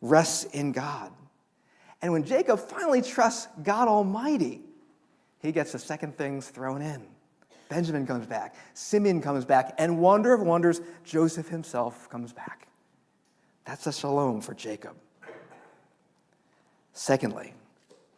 rests 0.02 0.46
in 0.46 0.72
God. 0.72 1.12
And 2.02 2.12
when 2.14 2.24
Jacob 2.24 2.60
finally 2.60 3.02
trusts 3.02 3.48
God 3.64 3.88
Almighty, 3.88 4.62
he 5.40 5.52
gets 5.52 5.72
the 5.72 5.80
second 5.80 6.18
things 6.18 6.48
thrown 6.48 6.82
in. 6.82 7.06
Benjamin 7.70 8.08
comes 8.08 8.26
back, 8.26 8.56
Simeon 8.74 9.22
comes 9.22 9.46
back, 9.46 9.74
and 9.78 10.00
wonder 10.00 10.34
of 10.34 10.42
wonders, 10.42 10.82
Joseph 11.04 11.50
himself 11.50 12.10
comes 12.10 12.34
back. 12.34 12.68
That's 13.66 13.88
a 13.88 13.94
shalom 13.94 14.42
for 14.42 14.54
Jacob. 14.54 14.96
Secondly, 16.94 17.54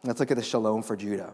Let's 0.04 0.18
look 0.18 0.30
at 0.30 0.36
the 0.36 0.42
shalom 0.42 0.82
for 0.82 0.96
Judah. 0.96 1.32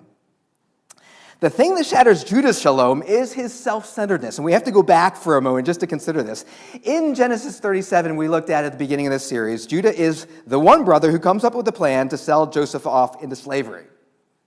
The 1.39 1.51
thing 1.51 1.75
that 1.75 1.85
shatters 1.85 2.25
Judah's 2.25 2.61
shalom 2.61 3.03
is 3.03 3.33
his 3.33 3.53
self 3.53 3.87
centeredness. 3.87 4.39
And 4.39 4.45
we 4.45 4.53
have 4.53 4.65
to 4.65 4.71
go 4.71 4.83
back 4.83 5.17
for 5.17 5.37
a 5.37 5.43
moment 5.43 5.67
just 5.67 5.81
to 5.81 5.87
consider 5.87 6.23
this. 6.23 6.47
In 6.83 7.15
Genesis 7.15 7.61
37, 7.61 8.17
we 8.17 8.27
looked 8.27 8.49
at 8.49 8.65
at 8.65 8.73
the 8.73 8.79
beginning 8.79 9.07
of 9.07 9.13
this 9.13 9.25
series, 9.25 9.67
Judah 9.67 9.95
is 9.95 10.27
the 10.47 10.59
one 10.59 10.85
brother 10.85 11.11
who 11.11 11.19
comes 11.19 11.45
up 11.45 11.55
with 11.55 11.69
a 11.69 11.73
plan 11.73 12.09
to 12.09 12.17
sell 12.17 12.47
Joseph 12.47 12.87
off 12.87 13.23
into 13.23 13.37
slavery. 13.37 13.85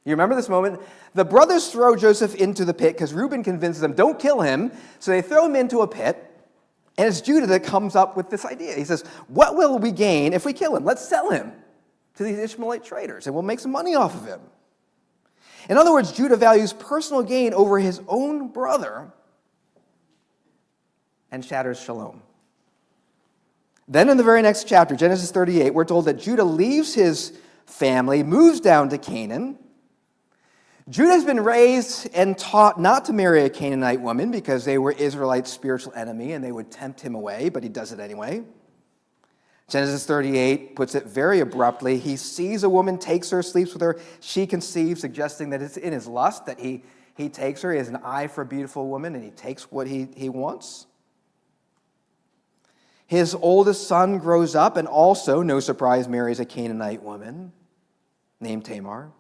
You 0.10 0.16
remember 0.16 0.36
this 0.36 0.50
moment? 0.50 0.82
The 1.14 1.24
brothers 1.24 1.68
throw 1.68 1.96
Joseph 1.96 2.34
into 2.34 2.66
the 2.66 2.74
pit 2.74 2.96
because 2.96 3.14
Reuben 3.14 3.44
convinces 3.44 3.80
them, 3.80 3.94
don't 3.94 4.20
kill 4.20 4.42
him. 4.42 4.72
So 4.98 5.12
they 5.12 5.22
throw 5.22 5.46
him 5.46 5.56
into 5.56 5.82
a 5.82 5.88
pit. 5.88 6.26
And 6.98 7.08
it's 7.08 7.22
Judah 7.22 7.46
that 7.48 7.64
comes 7.64 7.96
up 7.96 8.18
with 8.18 8.30
this 8.30 8.44
idea. 8.44 8.76
He 8.76 8.84
says, 8.84 9.04
What 9.28 9.56
will 9.56 9.78
we 9.78 9.92
gain 9.92 10.34
if 10.34 10.46
we 10.46 10.52
kill 10.52 10.76
him? 10.76 10.84
Let's 10.84 11.08
sell 11.08 11.30
him 11.30 11.54
to 12.16 12.24
these 12.24 12.40
Ishmaelite 12.40 12.84
traders 12.84 13.28
and 13.28 13.36
we'll 13.36 13.44
make 13.44 13.60
some 13.60 13.72
money 13.72 13.96
off 13.96 14.16
of 14.16 14.26
him. 14.26 14.42
In 15.70 15.78
other 15.78 15.92
words, 15.92 16.12
Judah 16.12 16.36
values 16.36 16.74
personal 16.74 17.22
gain 17.22 17.54
over 17.54 17.78
his 17.78 18.02
own 18.08 18.48
brother 18.48 19.12
and 21.32 21.46
shatters 21.46 21.80
shalom. 21.80 22.24
Then 23.88 24.10
in 24.10 24.18
the 24.18 24.24
very 24.24 24.42
next 24.42 24.68
chapter, 24.68 24.96
Genesis 24.96 25.32
38, 25.32 25.74
we're 25.74 25.86
told 25.86 26.06
that 26.06 26.20
Judah 26.20 26.44
leaves 26.44 26.96
his 26.96 27.32
family, 27.66 28.24
moves 28.24 28.60
down 28.60 28.90
to 28.90 28.98
Canaan. 28.98 29.58
Judah 30.90 31.12
has 31.12 31.24
been 31.24 31.40
raised 31.40 32.10
and 32.16 32.36
taught 32.36 32.80
not 32.80 33.06
to 33.06 33.14
marry 33.14 33.44
a 33.44 33.50
Canaanite 33.50 34.02
woman 34.02 34.32
because 34.32 34.66
they 34.66 34.80
were 34.80 34.92
Israelites' 34.92 35.52
spiritual 35.52 35.94
enemy 35.94 36.34
and 36.34 36.44
they 36.44 36.52
would 36.52 36.72
tempt 36.72 37.02
him 37.02 37.14
away, 37.14 37.50
but 37.50 37.62
he 37.62 37.70
does 37.70 37.92
it 37.92 38.00
anyway. 38.00 38.44
Genesis 39.68 40.04
38 40.08 40.76
puts 40.76 40.96
it 40.96 41.06
very 41.06 41.42
abruptly. 41.42 42.00
He 42.00 42.18
sees 42.18 42.64
a 42.64 42.70
woman, 42.70 42.98
takes 42.98 43.30
her, 43.30 43.44
sleeps 43.44 43.74
with 43.74 43.84
her. 43.84 44.00
She 44.20 44.48
conceives, 44.48 45.00
suggesting 45.00 45.52
that 45.52 45.62
it's 45.62 45.78
in 45.78 45.94
his 45.94 46.08
lust 46.08 46.48
that 46.48 46.60
he, 46.60 46.84
he 47.16 47.30
takes 47.30 47.62
her. 47.62 47.72
He 47.72 47.78
has 47.78 47.88
an 47.88 48.00
eye 48.04 48.26
for 48.26 48.42
a 48.42 48.46
beautiful 48.46 48.88
woman 48.88 49.14
and 49.14 49.24
he 49.24 49.30
takes 49.30 49.72
what 49.72 49.86
he, 49.86 50.08
he 50.16 50.28
wants. 50.28 50.88
His 53.06 53.36
oldest 53.36 53.88
son 53.88 54.18
grows 54.18 54.56
up 54.56 54.76
and 54.76 54.88
also, 54.88 55.44
no 55.44 55.60
surprise, 55.60 56.08
marries 56.08 56.40
a 56.40 56.46
Canaanite 56.46 57.04
woman 57.04 57.52
named 58.40 58.66
Tamar. 58.66 59.12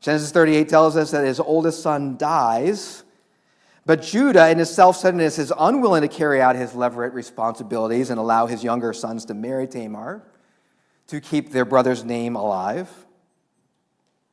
Genesis 0.00 0.30
38 0.30 0.68
tells 0.68 0.96
us 0.96 1.10
that 1.10 1.24
his 1.24 1.40
oldest 1.40 1.82
son 1.82 2.16
dies 2.16 3.04
but 3.86 4.02
Judah, 4.02 4.50
in 4.50 4.58
his 4.58 4.68
self 4.68 4.96
centeredness, 4.96 5.38
is 5.38 5.52
unwilling 5.56 6.02
to 6.02 6.08
carry 6.08 6.42
out 6.42 6.56
his 6.56 6.72
levirate 6.72 7.14
responsibilities 7.14 8.10
and 8.10 8.18
allow 8.18 8.46
his 8.46 8.64
younger 8.64 8.92
sons 8.92 9.24
to 9.26 9.34
marry 9.34 9.68
Tamar 9.68 10.22
to 11.06 11.20
keep 11.20 11.52
their 11.52 11.64
brother's 11.64 12.04
name 12.04 12.34
alive. 12.34 12.90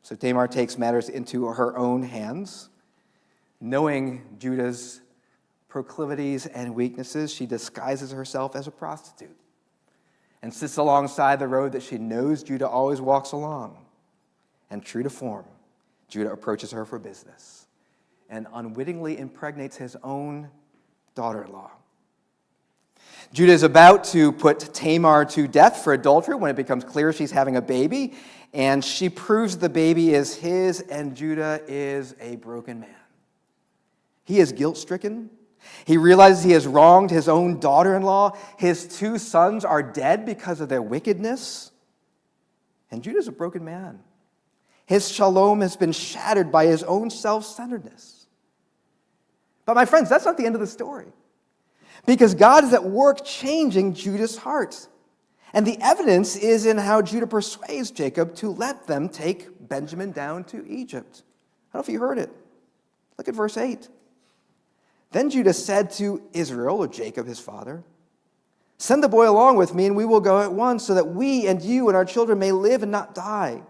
So 0.02 0.16
Tamar 0.16 0.48
takes 0.48 0.78
matters 0.80 1.08
into 1.08 1.46
her 1.46 1.78
own 1.78 2.02
hands. 2.02 2.70
Knowing 3.62 4.24
Judah's 4.40 5.02
proclivities 5.70 6.48
and 6.48 6.74
weaknesses, 6.74 7.32
she 7.32 7.46
disguises 7.46 8.12
herself 8.12 8.56
as 8.56 8.66
a 8.66 8.72
prostitute 8.72 9.38
and 10.42 10.52
sits 10.52 10.78
alongside 10.78 11.38
the 11.38 11.48
road 11.48 11.72
that 11.74 11.84
she 11.84 12.00
knows 12.00 12.42
Judah 12.42 12.68
always 12.68 13.00
walks 13.00 13.32
along. 13.32 13.83
And 14.74 14.84
true 14.84 15.04
to 15.04 15.10
form, 15.12 15.46
Judah 16.08 16.32
approaches 16.32 16.72
her 16.72 16.84
for 16.84 16.98
business 16.98 17.68
and 18.28 18.48
unwittingly 18.52 19.20
impregnates 19.20 19.78
his 19.78 19.96
own 20.02 20.50
daughter 21.14 21.44
in 21.44 21.52
law. 21.52 21.70
Judah 23.34 23.52
is 23.52 23.62
about 23.62 24.04
to 24.06 24.32
put 24.32 24.74
Tamar 24.74 25.26
to 25.26 25.48
death 25.48 25.84
for 25.84 25.94
adultery 25.94 26.34
when 26.34 26.50
it 26.50 26.56
becomes 26.56 26.84
clear 26.84 27.14
she's 27.14 27.30
having 27.30 27.56
a 27.56 27.62
baby, 27.62 28.16
and 28.52 28.84
she 28.84 29.10
proves 29.10 29.60
the 29.60 29.70
baby 29.70 30.16
is 30.16 30.36
his, 30.36 30.82
and 30.82 31.16
Judah 31.16 31.62
is 31.68 32.16
a 32.20 32.38
broken 32.38 32.80
man. 32.80 32.90
He 34.24 34.40
is 34.40 34.52
guilt 34.52 34.78
stricken. 34.78 35.30
He 35.86 35.98
realizes 35.98 36.44
he 36.44 36.54
has 36.54 36.66
wronged 36.66 37.12
his 37.12 37.30
own 37.30 37.60
daughter 37.60 37.96
in 37.96 38.02
law. 38.02 38.36
His 38.58 38.88
two 38.88 39.20
sons 39.20 39.66
are 39.66 39.84
dead 39.84 40.26
because 40.26 40.62
of 40.62 40.70
their 40.70 40.82
wickedness. 40.82 41.72
And 42.90 43.04
Judah's 43.04 43.28
a 43.28 43.32
broken 43.32 43.64
man. 43.64 44.00
His 44.86 45.10
shalom 45.10 45.62
has 45.62 45.76
been 45.76 45.92
shattered 45.92 46.52
by 46.52 46.66
his 46.66 46.84
own 46.84 47.10
self 47.10 47.46
centeredness. 47.46 48.28
But, 49.66 49.76
my 49.76 49.86
friends, 49.86 50.10
that's 50.10 50.26
not 50.26 50.38
the 50.38 50.46
end 50.46 50.56
of 50.56 50.62
the 50.62 50.68
story. 50.68 51.08
Because 52.06 52.36
God 52.36 52.66
is 52.66 52.74
at 52.74 52.84
work 52.84 53.24
changing 53.24 53.94
Judah's 53.94 54.38
heart. 54.38 54.88
And 55.54 55.66
the 55.66 55.78
evidence 55.82 56.36
is 56.36 56.66
in 56.66 56.78
how 56.78 57.02
Judah 57.02 57.28
persuades 57.28 57.92
Jacob 57.92 58.36
to 58.36 58.50
let 58.50 58.88
them 58.88 59.08
take 59.08 59.70
Benjamin 59.70 60.12
down 60.12 60.44
to 60.46 60.68
Egypt. 60.68 61.22
I 61.72 61.78
don't 61.78 61.88
know 61.88 61.92
if 61.92 61.94
you 61.94 62.00
heard 62.00 62.18
it. 62.18 62.32
Look 63.18 63.28
at 63.28 63.36
verse 63.36 63.56
8. 63.56 63.88
Then 65.12 65.30
Judah 65.30 65.54
said 65.54 65.92
to 65.92 66.24
Israel, 66.34 66.78
or 66.78 66.88
Jacob 66.88 67.28
his 67.28 67.40
father, 67.40 67.84
Send 68.80 69.04
the 69.04 69.10
boy 69.10 69.30
along 69.30 69.58
with 69.58 69.76
me, 69.76 69.86
and 69.86 69.96
we 69.96 70.06
will 70.06 70.20
go 70.20 70.42
at 70.42 70.52
once, 70.52 70.84
so 70.84 70.96
that 70.96 71.10
we 71.10 71.48
and 71.48 71.62
you 71.62 71.88
and 71.88 71.96
our 71.96 72.04
children 72.04 72.40
may 72.40 72.52
live 72.52 72.82
and 72.82 72.92
not 72.92 73.16
die. 73.16 73.62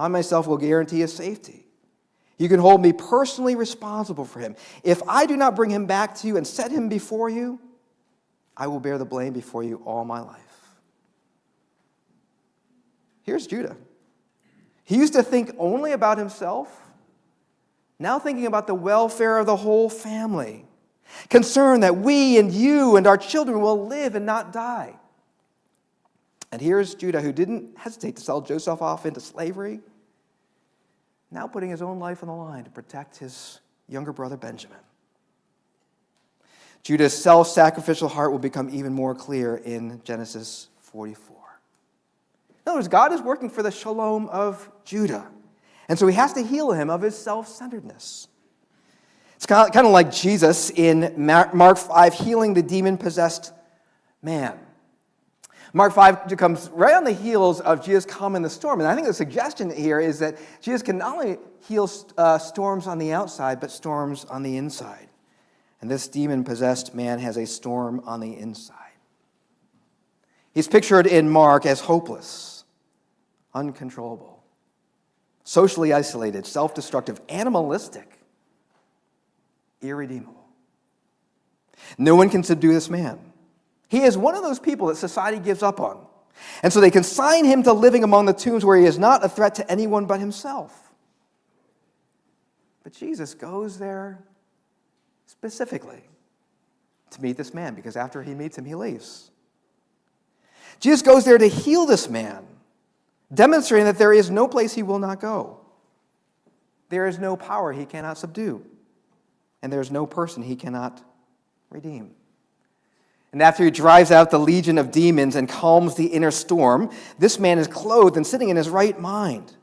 I 0.00 0.08
myself 0.08 0.46
will 0.46 0.56
guarantee 0.56 1.00
his 1.00 1.12
safety. 1.12 1.66
You 2.38 2.48
can 2.48 2.58
hold 2.58 2.80
me 2.80 2.94
personally 2.94 3.54
responsible 3.54 4.24
for 4.24 4.40
him. 4.40 4.56
If 4.82 5.02
I 5.06 5.26
do 5.26 5.36
not 5.36 5.54
bring 5.54 5.70
him 5.70 5.84
back 5.84 6.14
to 6.16 6.26
you 6.26 6.38
and 6.38 6.46
set 6.46 6.70
him 6.70 6.88
before 6.88 7.28
you, 7.28 7.60
I 8.56 8.66
will 8.66 8.80
bear 8.80 8.96
the 8.96 9.04
blame 9.04 9.34
before 9.34 9.62
you 9.62 9.82
all 9.84 10.06
my 10.06 10.20
life. 10.20 10.38
Here's 13.24 13.46
Judah. 13.46 13.76
He 14.84 14.96
used 14.96 15.12
to 15.12 15.22
think 15.22 15.54
only 15.58 15.92
about 15.92 16.16
himself, 16.16 16.80
now 17.98 18.18
thinking 18.18 18.46
about 18.46 18.66
the 18.66 18.74
welfare 18.74 19.36
of 19.36 19.44
the 19.44 19.56
whole 19.56 19.90
family, 19.90 20.64
concerned 21.28 21.82
that 21.82 21.98
we 21.98 22.38
and 22.38 22.50
you 22.50 22.96
and 22.96 23.06
our 23.06 23.18
children 23.18 23.60
will 23.60 23.86
live 23.86 24.14
and 24.14 24.24
not 24.24 24.50
die. 24.50 24.94
And 26.52 26.60
here's 26.60 26.94
Judah, 26.94 27.20
who 27.20 27.32
didn't 27.32 27.76
hesitate 27.78 28.16
to 28.16 28.22
sell 28.22 28.40
Joseph 28.40 28.80
off 28.80 29.04
into 29.04 29.20
slavery, 29.20 29.80
now 31.30 31.46
putting 31.46 31.70
his 31.70 31.82
own 31.82 31.98
life 31.98 32.22
on 32.22 32.28
the 32.28 32.34
line 32.34 32.64
to 32.64 32.70
protect 32.70 33.18
his 33.18 33.60
younger 33.88 34.12
brother 34.12 34.36
Benjamin. 34.36 34.78
Judah's 36.82 37.16
self 37.16 37.48
sacrificial 37.48 38.08
heart 38.08 38.32
will 38.32 38.38
become 38.38 38.70
even 38.70 38.92
more 38.92 39.14
clear 39.14 39.56
in 39.56 40.00
Genesis 40.04 40.68
44. 40.80 41.36
In 42.48 42.70
other 42.70 42.78
words, 42.78 42.88
God 42.88 43.12
is 43.12 43.20
working 43.20 43.50
for 43.50 43.62
the 43.62 43.70
shalom 43.70 44.28
of 44.28 44.70
Judah. 44.84 45.28
And 45.88 45.98
so 45.98 46.06
he 46.06 46.14
has 46.14 46.32
to 46.34 46.42
heal 46.42 46.72
him 46.72 46.88
of 46.88 47.02
his 47.02 47.16
self 47.16 47.48
centeredness. 47.48 48.28
It's 49.36 49.46
kind 49.46 49.74
of 49.74 49.92
like 49.92 50.12
Jesus 50.12 50.70
in 50.70 51.14
Mark 51.16 51.78
5 51.78 52.14
healing 52.14 52.54
the 52.54 52.62
demon 52.62 52.98
possessed 52.98 53.52
man. 54.22 54.58
Mark 55.72 55.92
5 55.92 56.36
comes 56.36 56.68
right 56.70 56.94
on 56.94 57.04
the 57.04 57.12
heels 57.12 57.60
of 57.60 57.84
Jesus 57.84 58.04
calming 58.04 58.42
the 58.42 58.50
storm. 58.50 58.80
And 58.80 58.88
I 58.88 58.94
think 58.94 59.06
the 59.06 59.14
suggestion 59.14 59.70
here 59.70 60.00
is 60.00 60.18
that 60.18 60.36
Jesus 60.60 60.82
can 60.82 60.98
not 60.98 61.14
only 61.14 61.38
heal 61.68 61.88
uh, 62.18 62.38
storms 62.38 62.86
on 62.86 62.98
the 62.98 63.12
outside, 63.12 63.60
but 63.60 63.70
storms 63.70 64.24
on 64.24 64.42
the 64.42 64.56
inside. 64.56 65.08
And 65.80 65.90
this 65.90 66.08
demon 66.08 66.44
possessed 66.44 66.94
man 66.94 67.20
has 67.20 67.36
a 67.36 67.46
storm 67.46 68.02
on 68.04 68.20
the 68.20 68.36
inside. 68.36 68.76
He's 70.52 70.68
pictured 70.68 71.06
in 71.06 71.30
Mark 71.30 71.64
as 71.64 71.80
hopeless, 71.80 72.64
uncontrollable, 73.54 74.42
socially 75.44 75.92
isolated, 75.92 76.46
self 76.46 76.74
destructive, 76.74 77.20
animalistic, 77.28 78.18
irredeemable. 79.80 80.48
No 81.96 82.16
one 82.16 82.28
can 82.28 82.42
subdue 82.42 82.72
this 82.72 82.90
man. 82.90 83.29
He 83.90 84.02
is 84.02 84.16
one 84.16 84.36
of 84.36 84.44
those 84.44 84.60
people 84.60 84.86
that 84.86 84.96
society 84.96 85.40
gives 85.40 85.64
up 85.64 85.80
on. 85.80 86.06
And 86.62 86.72
so 86.72 86.80
they 86.80 86.92
consign 86.92 87.44
him 87.44 87.64
to 87.64 87.72
living 87.72 88.04
among 88.04 88.26
the 88.26 88.32
tombs 88.32 88.64
where 88.64 88.78
he 88.78 88.86
is 88.86 89.00
not 89.00 89.24
a 89.24 89.28
threat 89.28 89.56
to 89.56 89.68
anyone 89.68 90.06
but 90.06 90.20
himself. 90.20 90.92
But 92.84 92.92
Jesus 92.92 93.34
goes 93.34 93.78
there 93.78 94.22
specifically 95.26 96.04
to 97.10 97.20
meet 97.20 97.36
this 97.36 97.52
man 97.52 97.74
because 97.74 97.96
after 97.96 98.22
he 98.22 98.32
meets 98.32 98.56
him, 98.56 98.64
he 98.64 98.76
leaves. 98.76 99.32
Jesus 100.78 101.02
goes 101.02 101.24
there 101.24 101.36
to 101.36 101.48
heal 101.48 101.84
this 101.84 102.08
man, 102.08 102.46
demonstrating 103.34 103.86
that 103.86 103.98
there 103.98 104.12
is 104.12 104.30
no 104.30 104.46
place 104.46 104.72
he 104.72 104.84
will 104.84 105.00
not 105.00 105.18
go. 105.20 105.58
There 106.90 107.08
is 107.08 107.18
no 107.18 107.36
power 107.36 107.72
he 107.72 107.86
cannot 107.86 108.18
subdue, 108.18 108.64
and 109.62 109.72
there 109.72 109.80
is 109.80 109.90
no 109.90 110.06
person 110.06 110.44
he 110.44 110.54
cannot 110.54 111.02
redeem. 111.70 112.12
And 113.32 113.42
after 113.42 113.64
he 113.64 113.70
drives 113.70 114.10
out 114.10 114.30
the 114.30 114.38
legion 114.38 114.76
of 114.76 114.90
demons 114.90 115.36
and 115.36 115.48
calms 115.48 115.94
the 115.94 116.06
inner 116.06 116.30
storm, 116.30 116.90
this 117.18 117.38
man 117.38 117.58
is 117.58 117.68
clothed 117.68 118.16
and 118.16 118.26
sitting 118.26 118.48
in 118.48 118.56
his 118.56 118.68
right 118.68 118.98
mind. 118.98 119.54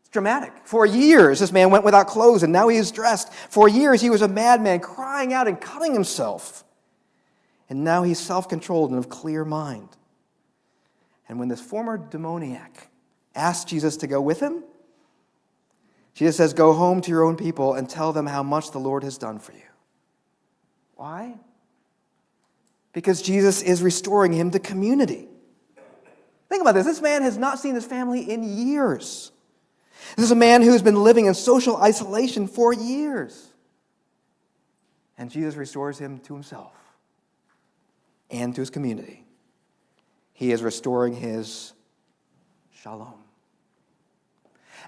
It's 0.00 0.08
dramatic. 0.10 0.52
For 0.64 0.84
years, 0.84 1.38
this 1.38 1.52
man 1.52 1.70
went 1.70 1.84
without 1.84 2.08
clothes, 2.08 2.42
and 2.42 2.52
now 2.52 2.68
he 2.68 2.76
is 2.76 2.90
dressed. 2.90 3.32
For 3.32 3.68
years, 3.68 4.00
he 4.00 4.10
was 4.10 4.22
a 4.22 4.28
madman, 4.28 4.80
crying 4.80 5.32
out 5.32 5.46
and 5.46 5.60
cutting 5.60 5.92
himself. 5.92 6.64
And 7.68 7.84
now 7.84 8.02
he's 8.02 8.18
self 8.18 8.48
controlled 8.48 8.90
and 8.90 8.98
of 8.98 9.08
clear 9.08 9.44
mind. 9.44 9.88
And 11.28 11.38
when 11.38 11.48
this 11.48 11.60
former 11.60 11.98
demoniac 11.98 12.88
asked 13.38 13.68
Jesus 13.68 13.96
to 13.98 14.06
go 14.06 14.20
with 14.20 14.40
him. 14.40 14.64
Jesus 16.14 16.36
says, 16.36 16.52
Go 16.52 16.72
home 16.72 17.00
to 17.02 17.10
your 17.10 17.24
own 17.24 17.36
people 17.36 17.74
and 17.74 17.88
tell 17.88 18.12
them 18.12 18.26
how 18.26 18.42
much 18.42 18.72
the 18.72 18.78
Lord 18.78 19.04
has 19.04 19.16
done 19.16 19.38
for 19.38 19.52
you. 19.52 19.60
Why? 20.96 21.36
Because 22.98 23.22
Jesus 23.22 23.62
is 23.62 23.80
restoring 23.80 24.32
him 24.32 24.50
to 24.50 24.58
community. 24.58 25.28
Think 26.48 26.62
about 26.62 26.74
this. 26.74 26.84
This 26.84 27.00
man 27.00 27.22
has 27.22 27.38
not 27.38 27.60
seen 27.60 27.76
his 27.76 27.86
family 27.86 28.28
in 28.28 28.42
years. 28.42 29.30
This 30.16 30.24
is 30.24 30.32
a 30.32 30.34
man 30.34 30.62
who 30.62 30.72
has 30.72 30.82
been 30.82 31.04
living 31.04 31.26
in 31.26 31.34
social 31.34 31.76
isolation 31.76 32.48
for 32.48 32.72
years. 32.72 33.52
And 35.16 35.30
Jesus 35.30 35.54
restores 35.54 35.96
him 35.96 36.18
to 36.24 36.34
himself 36.34 36.72
and 38.32 38.52
to 38.56 38.62
his 38.62 38.70
community. 38.70 39.24
He 40.32 40.50
is 40.50 40.60
restoring 40.60 41.14
his 41.14 41.74
shalom. 42.82 43.22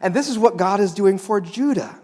And 0.00 0.14
this 0.14 0.28
is 0.28 0.36
what 0.36 0.56
God 0.56 0.80
is 0.80 0.94
doing 0.94 1.16
for 1.16 1.40
Judah 1.40 1.96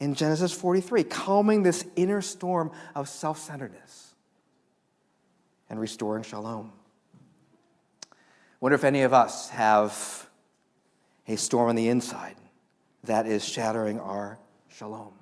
in 0.00 0.14
Genesis 0.14 0.50
43, 0.54 1.04
calming 1.04 1.62
this 1.62 1.84
inner 1.94 2.22
storm 2.22 2.70
of 2.94 3.06
self 3.06 3.38
centeredness 3.38 4.11
and 5.72 5.80
restoring 5.80 6.22
shalom. 6.22 6.70
Wonder 8.60 8.76
if 8.76 8.84
any 8.84 9.02
of 9.02 9.12
us 9.12 9.50
have 9.50 10.28
a 11.26 11.34
storm 11.34 11.68
on 11.68 11.74
the 11.74 11.88
inside 11.88 12.36
that 13.02 13.26
is 13.26 13.44
shattering 13.44 13.98
our 13.98 14.38
shalom. 14.68 15.12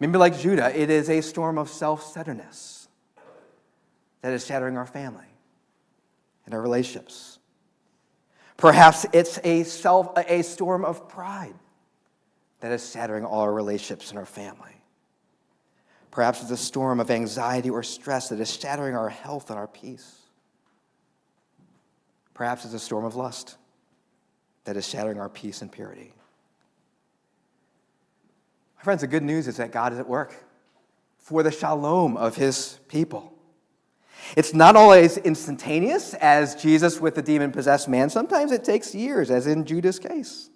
Maybe 0.00 0.16
like 0.16 0.38
Judah, 0.38 0.74
it 0.74 0.88
is 0.88 1.10
a 1.10 1.20
storm 1.20 1.58
of 1.58 1.68
self 1.68 2.02
centeredness 2.02 2.88
that 4.22 4.32
is 4.32 4.46
shattering 4.46 4.78
our 4.78 4.86
family 4.86 5.28
and 6.46 6.54
our 6.54 6.62
relationships 6.62 7.36
Perhaps 8.56 9.04
it's 9.12 9.38
a, 9.44 9.64
self, 9.64 10.16
a 10.16 10.42
storm 10.42 10.84
of 10.84 11.08
pride 11.08 11.54
that 12.60 12.72
is 12.72 12.90
shattering 12.90 13.24
all 13.24 13.40
our 13.40 13.52
relationships 13.52 14.10
and 14.10 14.18
our 14.18 14.24
family. 14.24 14.75
Perhaps 16.16 16.40
it's 16.40 16.50
a 16.50 16.56
storm 16.56 16.98
of 16.98 17.10
anxiety 17.10 17.68
or 17.68 17.82
stress 17.82 18.30
that 18.30 18.40
is 18.40 18.50
shattering 18.50 18.96
our 18.96 19.10
health 19.10 19.50
and 19.50 19.58
our 19.58 19.66
peace. 19.66 20.22
Perhaps 22.32 22.64
it's 22.64 22.72
a 22.72 22.78
storm 22.78 23.04
of 23.04 23.16
lust 23.16 23.58
that 24.64 24.78
is 24.78 24.88
shattering 24.88 25.20
our 25.20 25.28
peace 25.28 25.60
and 25.60 25.70
purity. 25.70 26.14
My 28.78 28.82
friends, 28.82 29.02
the 29.02 29.06
good 29.08 29.24
news 29.24 29.46
is 29.46 29.58
that 29.58 29.72
God 29.72 29.92
is 29.92 29.98
at 29.98 30.08
work 30.08 30.34
for 31.18 31.42
the 31.42 31.50
shalom 31.50 32.16
of 32.16 32.34
his 32.34 32.78
people. 32.88 33.34
It's 34.38 34.54
not 34.54 34.74
always 34.74 35.18
instantaneous, 35.18 36.14
as 36.14 36.54
Jesus 36.54 36.98
with 36.98 37.14
the 37.14 37.20
demon 37.20 37.52
possessed 37.52 37.90
man. 37.90 38.08
Sometimes 38.08 38.52
it 38.52 38.64
takes 38.64 38.94
years, 38.94 39.30
as 39.30 39.46
in 39.46 39.66
Judah's 39.66 39.98
case. 39.98 40.48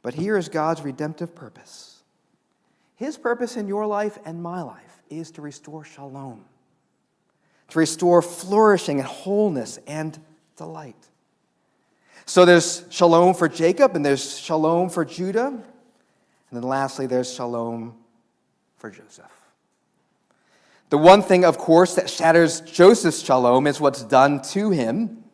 But 0.00 0.14
here 0.14 0.38
is 0.38 0.48
God's 0.48 0.80
redemptive 0.80 1.34
purpose. 1.34 1.91
His 3.02 3.18
purpose 3.18 3.56
in 3.56 3.66
your 3.66 3.84
life 3.84 4.16
and 4.24 4.40
my 4.40 4.62
life 4.62 5.02
is 5.10 5.32
to 5.32 5.42
restore 5.42 5.82
shalom, 5.82 6.44
to 7.70 7.78
restore 7.80 8.22
flourishing 8.22 9.00
and 9.00 9.08
wholeness 9.08 9.80
and 9.88 10.16
delight. 10.56 11.08
So 12.26 12.44
there's 12.44 12.84
shalom 12.90 13.34
for 13.34 13.48
Jacob, 13.48 13.96
and 13.96 14.06
there's 14.06 14.38
shalom 14.38 14.88
for 14.88 15.04
Judah. 15.04 15.48
And 15.48 15.64
then 16.52 16.62
lastly, 16.62 17.08
there's 17.08 17.34
shalom 17.34 17.96
for 18.76 18.88
Joseph. 18.88 19.32
The 20.90 20.98
one 20.98 21.22
thing, 21.22 21.44
of 21.44 21.58
course, 21.58 21.96
that 21.96 22.08
shatters 22.08 22.60
Joseph's 22.60 23.24
shalom 23.24 23.66
is 23.66 23.80
what's 23.80 24.04
done 24.04 24.42
to 24.52 24.70
him 24.70 25.24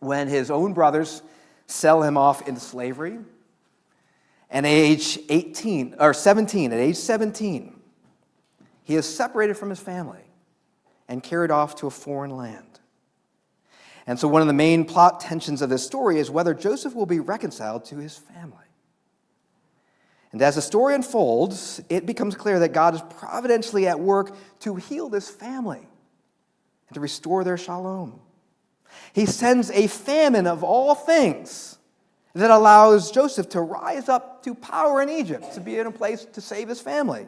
when 0.00 0.26
his 0.26 0.50
own 0.50 0.72
brothers 0.72 1.22
sell 1.68 2.02
him 2.02 2.16
off 2.16 2.48
into 2.48 2.60
slavery. 2.60 3.20
And 4.54 4.64
at 4.64 4.70
age 4.70 5.18
18, 5.28 5.96
or 5.98 6.14
17, 6.14 6.72
at 6.72 6.78
age 6.78 6.94
17, 6.94 7.76
he 8.84 8.94
is 8.94 9.04
separated 9.04 9.56
from 9.56 9.68
his 9.68 9.80
family 9.80 10.22
and 11.08 11.24
carried 11.24 11.50
off 11.50 11.74
to 11.76 11.88
a 11.88 11.90
foreign 11.90 12.30
land. 12.30 12.78
And 14.06 14.16
so, 14.16 14.28
one 14.28 14.42
of 14.42 14.46
the 14.46 14.54
main 14.54 14.84
plot 14.84 15.18
tensions 15.18 15.60
of 15.60 15.70
this 15.70 15.84
story 15.84 16.20
is 16.20 16.30
whether 16.30 16.54
Joseph 16.54 16.94
will 16.94 17.04
be 17.04 17.18
reconciled 17.18 17.84
to 17.86 17.96
his 17.96 18.16
family. 18.16 18.58
And 20.30 20.40
as 20.40 20.54
the 20.54 20.62
story 20.62 20.94
unfolds, 20.94 21.82
it 21.88 22.06
becomes 22.06 22.36
clear 22.36 22.60
that 22.60 22.72
God 22.72 22.94
is 22.94 23.02
providentially 23.18 23.88
at 23.88 23.98
work 23.98 24.36
to 24.60 24.76
heal 24.76 25.08
this 25.08 25.28
family 25.28 25.78
and 26.88 26.94
to 26.94 27.00
restore 27.00 27.42
their 27.42 27.58
shalom. 27.58 28.20
He 29.12 29.26
sends 29.26 29.70
a 29.72 29.88
famine 29.88 30.46
of 30.46 30.62
all 30.62 30.94
things 30.94 31.73
that 32.34 32.50
allows 32.50 33.10
Joseph 33.10 33.48
to 33.50 33.60
rise 33.60 34.08
up 34.08 34.42
to 34.42 34.54
power 34.54 35.00
in 35.00 35.08
Egypt, 35.08 35.54
to 35.54 35.60
be 35.60 35.78
in 35.78 35.86
a 35.86 35.92
place 35.92 36.24
to 36.24 36.40
save 36.40 36.68
his 36.68 36.80
family. 36.80 37.26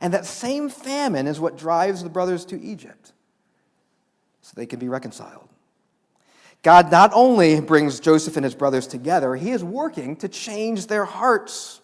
And 0.00 0.12
that 0.12 0.26
same 0.26 0.68
famine 0.68 1.26
is 1.26 1.40
what 1.40 1.56
drives 1.56 2.02
the 2.02 2.10
brothers 2.10 2.44
to 2.46 2.60
Egypt 2.60 3.12
so 4.42 4.52
they 4.54 4.66
can 4.66 4.78
be 4.78 4.88
reconciled. 4.88 5.48
God 6.62 6.90
not 6.90 7.12
only 7.14 7.60
brings 7.60 7.98
Joseph 7.98 8.36
and 8.36 8.44
his 8.44 8.54
brothers 8.54 8.86
together, 8.86 9.34
he 9.36 9.52
is 9.52 9.64
working 9.64 10.16
to 10.16 10.28
change 10.28 10.86
their 10.86 11.04
hearts. 11.04 11.80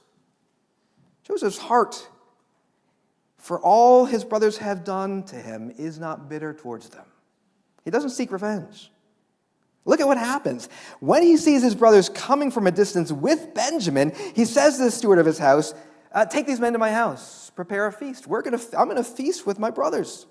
Joseph's 1.24 1.58
heart, 1.58 2.08
for 3.38 3.60
all 3.60 4.04
his 4.04 4.24
brothers 4.24 4.58
have 4.58 4.84
done 4.84 5.22
to 5.24 5.36
him, 5.36 5.72
is 5.78 5.98
not 5.98 6.28
bitter 6.28 6.52
towards 6.52 6.90
them. 6.90 7.06
He 7.84 7.90
doesn't 7.90 8.10
seek 8.10 8.30
revenge. 8.30 8.90
Look 9.84 10.00
at 10.00 10.06
what 10.06 10.18
happens. 10.18 10.68
When 11.00 11.22
he 11.22 11.36
sees 11.36 11.62
his 11.62 11.74
brothers 11.74 12.08
coming 12.08 12.50
from 12.50 12.66
a 12.66 12.70
distance 12.70 13.10
with 13.10 13.52
Benjamin, 13.54 14.12
he 14.34 14.44
says 14.44 14.76
to 14.76 14.84
the 14.84 14.90
steward 14.90 15.18
of 15.18 15.26
his 15.26 15.38
house, 15.38 15.74
uh, 16.12 16.24
Take 16.24 16.46
these 16.46 16.60
men 16.60 16.72
to 16.72 16.78
my 16.78 16.92
house, 16.92 17.50
prepare 17.50 17.86
a 17.86 17.92
feast. 17.92 18.26
We're 18.26 18.42
gonna, 18.42 18.60
I'm 18.78 18.88
going 18.88 18.96
to 18.96 19.04
feast 19.04 19.46
with 19.46 19.58
my 19.58 19.70
brothers. 19.70 20.26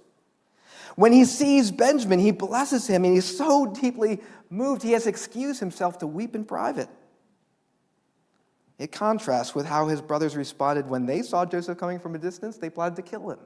When 0.96 1.12
he 1.12 1.26
sees 1.26 1.72
Benjamin, 1.72 2.20
he 2.20 2.32
blesses 2.32 2.88
him, 2.88 3.06
and 3.06 3.14
he's 3.14 3.38
so 3.38 3.66
deeply 3.66 4.22
moved, 4.50 4.84
he 4.84 4.92
has 4.92 5.08
excused 5.08 5.60
himself 5.60 6.00
to 6.00 6.08
weep 6.08 6.36
in 6.36 6.44
private. 6.44 6.90
It 8.78 8.92
contrasts 8.92 9.54
with 9.54 9.66
how 9.66 9.88
his 9.88 10.02
brothers 10.02 10.36
responded 10.36 10.90
when 10.90 11.06
they 11.06 11.22
saw 11.22 11.46
Joseph 11.46 11.78
coming 11.78 12.00
from 12.00 12.16
a 12.16 12.18
distance. 12.18 12.58
They 12.58 12.70
plotted 12.70 12.96
to 12.96 13.04
kill 13.04 13.30
him. 13.30 13.40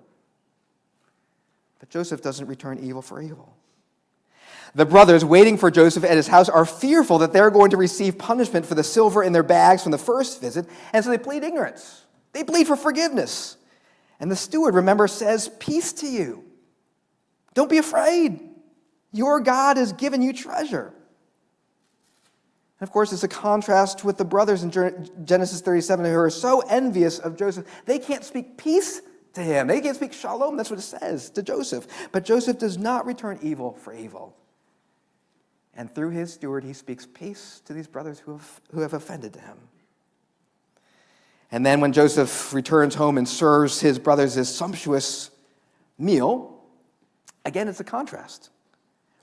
But 1.79 1.89
Joseph 1.89 2.21
doesn't 2.21 2.47
return 2.47 2.79
evil 2.79 3.01
for 3.01 3.21
evil. 3.21 3.55
The 4.75 4.85
brothers 4.85 5.23
waiting 5.23 5.57
for 5.57 5.71
Joseph 5.71 6.03
at 6.03 6.17
his 6.17 6.27
house 6.27 6.49
are 6.49 6.65
fearful 6.65 7.19
that 7.19 7.31
they're 7.31 7.49
going 7.49 7.71
to 7.71 7.77
receive 7.77 8.17
punishment 8.17 8.65
for 8.65 8.75
the 8.75 8.83
silver 8.83 9.23
in 9.23 9.31
their 9.31 9.41
bags 9.41 9.81
from 9.81 9.93
the 9.93 9.97
first 9.97 10.41
visit, 10.41 10.67
and 10.91 11.03
so 11.03 11.09
they 11.09 11.17
plead 11.17 11.45
ignorance. 11.45 12.03
They 12.33 12.43
plead 12.43 12.67
for 12.67 12.75
forgiveness. 12.75 13.55
And 14.19 14.29
the 14.29 14.35
steward, 14.35 14.75
remember, 14.75 15.07
says, 15.07 15.49
Peace 15.59 15.93
to 15.93 16.07
you. 16.07 16.43
Don't 17.53 17.69
be 17.69 17.77
afraid. 17.77 18.41
Your 19.13 19.39
God 19.39 19.77
has 19.77 19.93
given 19.93 20.21
you 20.21 20.33
treasure. 20.33 20.93
And 22.79 22.87
of 22.87 22.91
course, 22.91 23.13
it's 23.13 23.23
a 23.23 23.29
contrast 23.29 24.03
with 24.03 24.17
the 24.17 24.25
brothers 24.25 24.63
in 24.63 24.71
Genesis 25.23 25.61
37 25.61 26.03
who 26.03 26.11
are 26.17 26.29
so 26.29 26.59
envious 26.69 27.19
of 27.19 27.37
Joseph. 27.37 27.65
They 27.85 27.97
can't 27.97 28.25
speak 28.25 28.57
peace 28.57 29.01
to 29.35 29.41
him, 29.41 29.67
they 29.67 29.79
can't 29.79 29.95
speak 29.95 30.11
shalom. 30.11 30.57
That's 30.57 30.69
what 30.69 30.79
it 30.79 30.83
says 30.83 31.29
to 31.31 31.43
Joseph. 31.43 31.87
But 32.11 32.25
Joseph 32.25 32.59
does 32.59 32.77
not 32.77 33.05
return 33.05 33.39
evil 33.41 33.73
for 33.73 33.93
evil. 33.93 34.35
And 35.75 35.93
through 35.93 36.11
his 36.11 36.33
steward, 36.33 36.63
he 36.63 36.73
speaks 36.73 37.05
peace 37.05 37.61
to 37.65 37.73
these 37.73 37.87
brothers 37.87 38.19
who 38.19 38.33
have, 38.33 38.61
who 38.71 38.81
have 38.81 38.93
offended 38.93 39.35
him. 39.35 39.57
And 41.51 41.65
then 41.65 41.79
when 41.79 41.91
Joseph 41.91 42.53
returns 42.53 42.95
home 42.95 43.17
and 43.17 43.27
serves 43.27 43.79
his 43.79 43.99
brothers 43.99 44.35
this 44.35 44.53
sumptuous 44.53 45.31
meal, 45.97 46.61
again, 47.43 47.67
it's 47.67 47.79
a 47.79 47.83
contrast. 47.83 48.49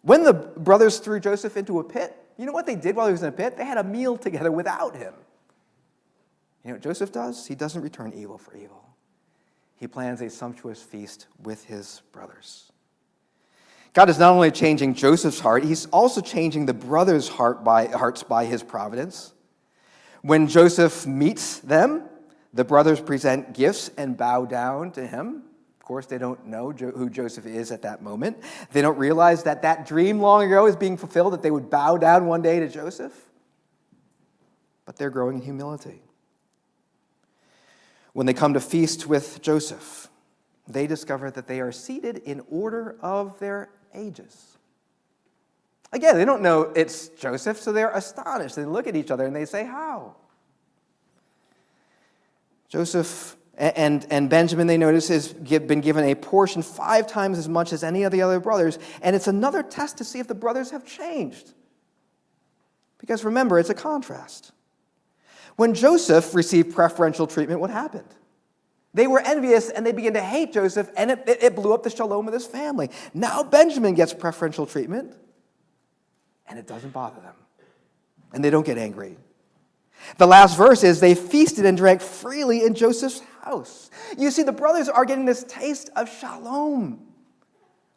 When 0.03 0.25
the 0.25 0.33
brothers 0.33 0.99
threw 0.99 1.21
Joseph 1.21 1.57
into 1.57 1.79
a 1.79 1.85
pit, 1.85 2.17
you 2.37 2.47
know 2.47 2.53
what 2.53 2.67
they 2.67 2.77
did 2.77 2.97
while 2.97 3.07
he 3.07 3.13
was 3.13 3.23
in 3.23 3.29
a 3.29 3.33
pit? 3.33 3.57
They 3.57 3.65
had 3.65 3.79
a 3.79 3.85
meal 3.85 4.17
together 4.17 4.51
without 4.51 4.97
him. 4.97 5.15
You 6.65 6.71
know 6.71 6.75
what 6.75 6.83
Joseph 6.83 7.13
does? 7.13 7.47
He 7.47 7.55
doesn't 7.55 7.83
return 7.83 8.13
evil 8.15 8.39
for 8.39 8.57
evil. 8.57 8.83
He 9.77 9.87
plans 9.87 10.21
a 10.21 10.31
sumptuous 10.31 10.83
feast 10.83 11.27
with 11.43 11.65
his 11.65 12.03
brothers. 12.13 12.72
God 13.95 14.09
is 14.09 14.19
not 14.19 14.33
only 14.33 14.51
changing 14.51 14.95
Joseph's 14.95 15.41
heart, 15.41 15.65
he's 15.65 15.87
also 15.87 16.21
changing 16.23 16.65
the 16.65 16.73
brothers' 16.75 17.29
heart 17.29 17.63
by, 17.63 17.87
hearts 17.87 18.23
by 18.23 18.47
his 18.47 18.63
providence. 18.63 19.35
When 20.23 20.47
Joseph 20.49 21.07
meets 21.07 21.59
them, 21.59 22.05
the 22.55 22.65
brothers 22.65 23.01
present 23.01 23.53
gifts 23.53 23.91
and 23.99 24.17
bow 24.17 24.47
down 24.47 24.93
to 24.93 25.07
him. 25.07 25.43
Of 25.79 25.85
course, 25.85 26.07
they 26.07 26.17
don't 26.17 26.47
know 26.47 26.71
who 26.71 27.11
Joseph 27.11 27.45
is 27.45 27.71
at 27.71 27.83
that 27.83 28.03
moment. 28.03 28.39
They 28.73 28.81
don't 28.81 28.97
realize 28.97 29.43
that 29.43 29.63
that 29.63 29.87
dream 29.87 30.21
long 30.21 30.45
ago 30.45 30.67
is 30.67 30.77
being 30.77 30.97
fulfilled, 30.97 31.35
that 31.35 31.43
they 31.43 31.51
would 31.51 31.69
bow 31.69 31.99
down 31.99 32.27
one 32.27 32.41
day 32.41 32.61
to 32.61 32.69
Joseph. 32.69 33.13
But 34.87 34.97
they're 34.97 35.11
growing 35.11 35.37
in 35.37 35.43
humility. 35.43 36.03
When 38.15 38.27
they 38.27 38.35
come 38.35 38.55
to 38.55 38.61
feast 38.61 39.07
with 39.07 39.43
Joseph, 39.43 40.09
they 40.69 40.87
discover 40.87 41.31
that 41.31 41.47
they 41.47 41.61
are 41.61 41.73
seated 41.73 42.19
in 42.19 42.43
order 42.49 42.97
of 43.01 43.39
their 43.39 43.71
ages. 43.95 44.57
Again, 45.93 46.17
they 46.17 46.25
don't 46.25 46.43
know 46.43 46.63
it's 46.75 47.09
Joseph, 47.09 47.59
so 47.59 47.73
they're 47.73 47.91
astonished. 47.91 48.57
They 48.57 48.65
look 48.65 48.87
at 48.87 48.97
each 48.97 49.11
other 49.11 49.27
and 49.27 49.37
they 49.37 49.45
say, 49.45 49.65
How? 49.65 50.17
Joseph 52.69 53.37
and, 53.59 54.07
and 54.11 54.31
Benjamin, 54.31 54.67
they 54.67 54.79
notice, 54.79 55.09
has 55.09 55.33
been 55.33 55.83
given 55.83 56.05
a 56.05 56.15
portion 56.15 56.63
five 56.63 57.07
times 57.07 57.39
as 57.39 57.49
much 57.49 57.73
as 57.73 57.85
any 57.85 58.03
of 58.05 58.13
the 58.13 58.23
other 58.23 58.41
brothers. 58.41 58.79
And 59.03 59.15
it's 59.15 59.29
another 59.29 59.63
test 59.63 59.99
to 59.99 60.05
see 60.05 60.19
if 60.19 60.27
the 60.27 60.35
brothers 60.35 60.71
have 60.71 60.87
changed. 60.87 61.53
Because 62.99 63.25
remember, 63.25 63.59
it's 63.59 63.69
a 63.69 63.75
contrast. 63.75 64.53
When 65.57 65.75
Joseph 65.75 66.35
received 66.35 66.75
preferential 66.75 67.27
treatment, 67.27 67.61
what 67.61 67.69
happened? 67.69 68.09
They 68.95 69.07
were 69.07 69.21
envious 69.21 69.71
and 69.71 69.87
they 69.87 69.93
began 69.93 70.15
to 70.15 70.21
hate 70.21 70.53
Joseph, 70.53 70.91
and 70.97 71.11
it, 71.11 71.25
it, 71.27 71.57
blew 71.57 71.73
up 71.73 71.83
the 71.83 71.91
shalom 71.91 72.29
of 72.29 72.35
his 72.35 72.47
family. 72.47 72.91
Now 73.15 73.43
Benjamin 73.43 73.95
gets 73.95 74.13
preferential 74.13 74.67
treatment, 74.67 75.15
and 76.47 76.59
it 76.59 76.67
doesn't 76.67 76.93
bother 76.93 77.21
them. 77.21 77.35
And 78.35 78.45
they 78.45 78.51
don't 78.51 78.67
get 78.67 78.79
angry. 78.79 79.17
The 80.19 80.27
last 80.27 80.57
verse 80.57 80.85
is 80.85 81.01
they 81.01 81.15
feasted 81.15 81.65
and 81.65 81.77
drank 81.77 82.01
freely 82.01 82.65
in 82.65 82.75
Joseph's 82.75 83.23
house. 83.43 83.91
You 84.19 84.31
see, 84.31 84.43
the 84.43 84.53
brothers 84.53 84.89
are 84.89 85.05
getting 85.05 85.25
this 85.25 85.45
taste 85.45 85.91
of 85.97 86.11
shalom, 86.11 87.07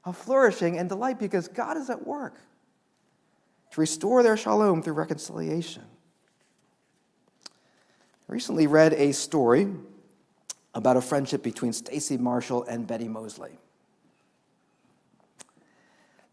of 0.04 0.16
flourishing 0.16 0.78
and 0.78 0.88
delight, 0.88 1.20
because 1.20 1.48
God 1.48 1.78
is 1.78 1.90
at 1.90 2.06
work 2.06 2.40
to 3.72 3.82
restore 3.82 4.24
their 4.24 4.38
shalom 4.38 4.82
through 4.82 4.94
reconciliation. 4.94 5.84
I 7.48 8.34
recently 8.34 8.68
read 8.68 8.94
a 8.94 9.12
story 9.12 9.68
about 10.76 10.98
a 10.98 11.02
friendship 11.02 11.42
between 11.42 11.74
Stacy 11.74 12.18
Marshall 12.18 12.64
and 12.66 12.86
Betty 12.86 13.08
Mosley. 13.08 13.58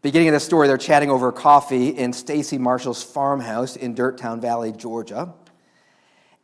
Beginning 0.01 0.27
of 0.27 0.33
the 0.33 0.39
story, 0.41 0.67
they're 0.67 0.77
chatting 0.77 1.09
over 1.09 1.31
coffee 1.31 1.87
in 1.87 2.11
Stacy 2.11 2.57
Marshall's 2.57 3.01
farmhouse 3.01 3.77
in 3.77 3.95
Dirttown 3.95 4.41
Valley, 4.41 4.73
Georgia. 4.73 5.33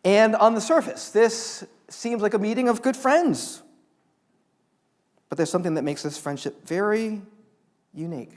And 0.06 0.34
on 0.34 0.56
the 0.56 0.62
surface, 0.62 1.10
this 1.10 1.66
seems 1.90 2.22
like 2.22 2.34
a 2.34 2.40
meeting 2.40 2.70
of 2.70 2.82
good 2.82 2.96
friends. 2.96 3.62
But 5.28 5.38
there's 5.38 5.50
something 5.50 5.74
that 5.74 5.84
makes 5.84 6.04
this 6.04 6.18
friendship 6.18 6.66
very 6.66 7.22
unique. 7.94 8.32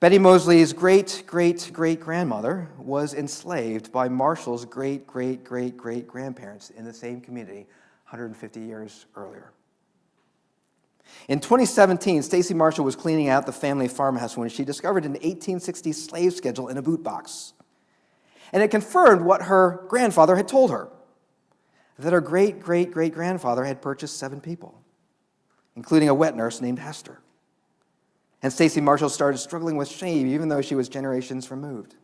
Betty 0.00 0.18
Mosley's 0.18 0.72
great 0.72 1.24
great 1.26 1.68
great 1.74 2.00
grandmother 2.00 2.70
was 2.78 3.12
enslaved 3.12 3.92
by 3.92 4.08
Marshall's 4.08 4.64
great 4.64 5.06
great 5.06 5.44
great 5.44 5.76
great 5.76 6.06
grandparents 6.06 6.70
in 6.70 6.86
the 6.86 6.92
same 6.92 7.20
community 7.20 7.66
150 8.08 8.60
years 8.60 9.04
earlier. 9.14 9.52
In 11.28 11.38
2017, 11.38 12.22
Stacy 12.22 12.54
Marshall 12.54 12.86
was 12.86 12.96
cleaning 12.96 13.28
out 13.28 13.44
the 13.44 13.52
family 13.52 13.88
farmhouse 13.88 14.38
when 14.38 14.48
she 14.48 14.64
discovered 14.64 15.04
an 15.04 15.12
1860 15.12 15.92
slave 15.92 16.32
schedule 16.32 16.68
in 16.68 16.78
a 16.78 16.82
boot 16.82 17.02
box. 17.02 17.52
And 18.54 18.62
it 18.62 18.70
confirmed 18.70 19.20
what 19.20 19.42
her 19.42 19.84
grandfather 19.88 20.36
had 20.36 20.48
told 20.48 20.70
her 20.70 20.88
that 21.98 22.14
her 22.14 22.22
great 22.22 22.58
great 22.58 22.90
great 22.90 23.12
grandfather 23.12 23.64
had 23.64 23.82
purchased 23.82 24.16
seven 24.16 24.40
people, 24.40 24.80
including 25.76 26.08
a 26.08 26.14
wet 26.14 26.34
nurse 26.34 26.62
named 26.62 26.78
Hester. 26.78 27.18
And 28.42 28.52
Stacy 28.52 28.80
Marshall 28.80 29.10
started 29.10 29.38
struggling 29.38 29.76
with 29.76 29.88
shame, 29.88 30.26
even 30.26 30.48
though 30.48 30.62
she 30.62 30.74
was 30.74 30.88
generations 30.88 31.50
removed. 31.50 31.94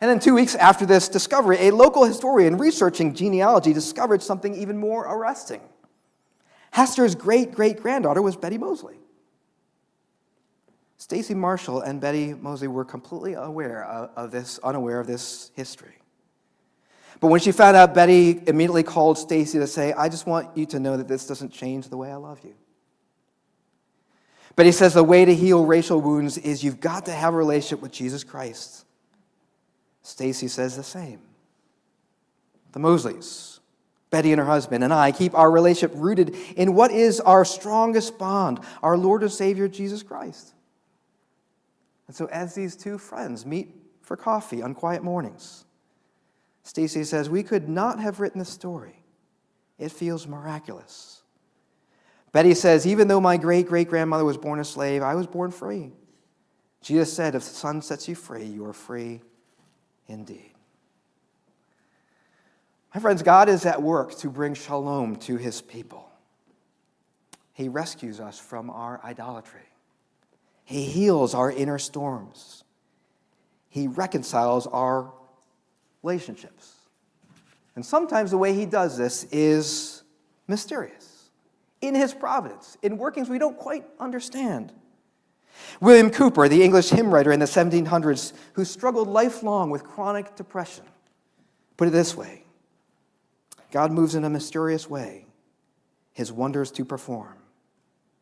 And 0.00 0.10
then, 0.10 0.18
two 0.18 0.34
weeks 0.34 0.54
after 0.54 0.86
this 0.86 1.08
discovery, 1.08 1.58
a 1.68 1.72
local 1.72 2.04
historian 2.04 2.56
researching 2.56 3.14
genealogy 3.14 3.74
discovered 3.74 4.22
something 4.22 4.54
even 4.54 4.78
more 4.78 5.04
arresting. 5.04 5.60
Hester's 6.70 7.14
great 7.14 7.52
great 7.52 7.82
granddaughter 7.82 8.22
was 8.22 8.36
Betty 8.36 8.56
Mosley. 8.56 8.96
Stacy 10.96 11.34
Marshall 11.34 11.80
and 11.80 12.00
Betty 12.00 12.34
Mosley 12.34 12.68
were 12.68 12.84
completely 12.84 13.34
aware 13.34 13.84
of 13.84 14.30
this, 14.30 14.58
unaware 14.62 15.00
of 15.00 15.06
this 15.06 15.50
history. 15.54 15.96
But 17.20 17.28
when 17.28 17.40
she 17.40 17.52
found 17.52 17.76
out, 17.76 17.94
Betty 17.94 18.40
immediately 18.46 18.82
called 18.82 19.18
Stacy 19.18 19.58
to 19.58 19.66
say, 19.66 19.92
I 19.92 20.08
just 20.08 20.26
want 20.26 20.56
you 20.56 20.66
to 20.66 20.80
know 20.80 20.96
that 20.96 21.08
this 21.08 21.26
doesn't 21.26 21.52
change 21.52 21.88
the 21.88 21.96
way 21.96 22.10
I 22.10 22.16
love 22.16 22.40
you. 22.44 22.54
But 24.56 24.66
he 24.66 24.72
says 24.72 24.94
the 24.94 25.04
way 25.04 25.24
to 25.24 25.34
heal 25.34 25.64
racial 25.64 26.00
wounds 26.00 26.36
is 26.38 26.64
you've 26.64 26.80
got 26.80 27.06
to 27.06 27.12
have 27.12 27.34
a 27.34 27.36
relationship 27.36 27.80
with 27.80 27.92
Jesus 27.92 28.24
Christ. 28.24 28.84
Stacy 30.02 30.48
says 30.48 30.76
the 30.76 30.82
same. 30.82 31.20
The 32.72 32.80
Mosleys, 32.80 33.60
Betty 34.10 34.32
and 34.32 34.40
her 34.40 34.46
husband, 34.46 34.84
and 34.84 34.92
I 34.92 35.12
keep 35.12 35.34
our 35.34 35.50
relationship 35.50 35.92
rooted 35.94 36.36
in 36.56 36.74
what 36.74 36.90
is 36.90 37.20
our 37.20 37.44
strongest 37.44 38.18
bond, 38.18 38.60
our 38.82 38.96
Lord 38.96 39.22
and 39.22 39.32
Savior 39.32 39.68
Jesus 39.68 40.02
Christ. 40.02 40.54
And 42.06 42.16
so, 42.16 42.26
as 42.26 42.54
these 42.54 42.76
two 42.76 42.98
friends 42.98 43.46
meet 43.46 43.74
for 44.02 44.16
coffee 44.16 44.62
on 44.62 44.74
quiet 44.74 45.04
mornings, 45.04 45.64
Stacy 46.64 47.04
says, 47.04 47.30
We 47.30 47.42
could 47.42 47.68
not 47.68 48.00
have 48.00 48.20
written 48.20 48.40
the 48.40 48.44
story. 48.44 49.02
It 49.78 49.92
feels 49.92 50.26
miraculous. 50.26 51.19
Betty 52.32 52.54
says, 52.54 52.86
Even 52.86 53.08
though 53.08 53.20
my 53.20 53.36
great 53.36 53.66
great 53.66 53.88
grandmother 53.88 54.24
was 54.24 54.36
born 54.36 54.60
a 54.60 54.64
slave, 54.64 55.02
I 55.02 55.14
was 55.14 55.26
born 55.26 55.50
free. 55.50 55.92
Jesus 56.82 57.12
said, 57.12 57.34
If 57.34 57.42
the 57.42 57.50
Son 57.50 57.82
sets 57.82 58.08
you 58.08 58.14
free, 58.14 58.44
you 58.44 58.64
are 58.66 58.72
free 58.72 59.20
indeed. 60.06 60.52
My 62.94 63.00
friends, 63.00 63.22
God 63.22 63.48
is 63.48 63.66
at 63.66 63.82
work 63.82 64.16
to 64.18 64.30
bring 64.30 64.54
shalom 64.54 65.16
to 65.16 65.36
his 65.36 65.60
people. 65.60 66.10
He 67.52 67.68
rescues 67.68 68.20
us 68.20 68.38
from 68.38 68.70
our 68.70 69.00
idolatry, 69.04 69.60
he 70.64 70.84
heals 70.84 71.34
our 71.34 71.50
inner 71.50 71.78
storms, 71.78 72.64
he 73.68 73.88
reconciles 73.88 74.66
our 74.68 75.12
relationships. 76.02 76.76
And 77.76 77.86
sometimes 77.86 78.30
the 78.32 78.38
way 78.38 78.52
he 78.52 78.66
does 78.66 78.96
this 78.98 79.24
is 79.30 80.02
mysterious 80.48 81.09
in 81.80 81.94
his 81.94 82.12
providence, 82.12 82.76
in 82.82 82.98
workings 82.98 83.28
we 83.28 83.38
don't 83.38 83.58
quite 83.58 83.84
understand. 83.98 84.72
William 85.80 86.10
Cowper, 86.10 86.48
the 86.48 86.62
English 86.62 86.90
hymn 86.90 87.12
writer 87.12 87.32
in 87.32 87.40
the 87.40 87.46
1700s, 87.46 88.32
who 88.54 88.64
struggled 88.64 89.08
lifelong 89.08 89.70
with 89.70 89.84
chronic 89.84 90.36
depression, 90.36 90.84
put 91.76 91.88
it 91.88 91.92
this 91.92 92.16
way 92.16 92.44
God 93.70 93.92
moves 93.92 94.14
in 94.14 94.24
a 94.24 94.30
mysterious 94.30 94.88
way, 94.88 95.26
his 96.12 96.32
wonders 96.32 96.70
to 96.72 96.84
perform. 96.84 97.36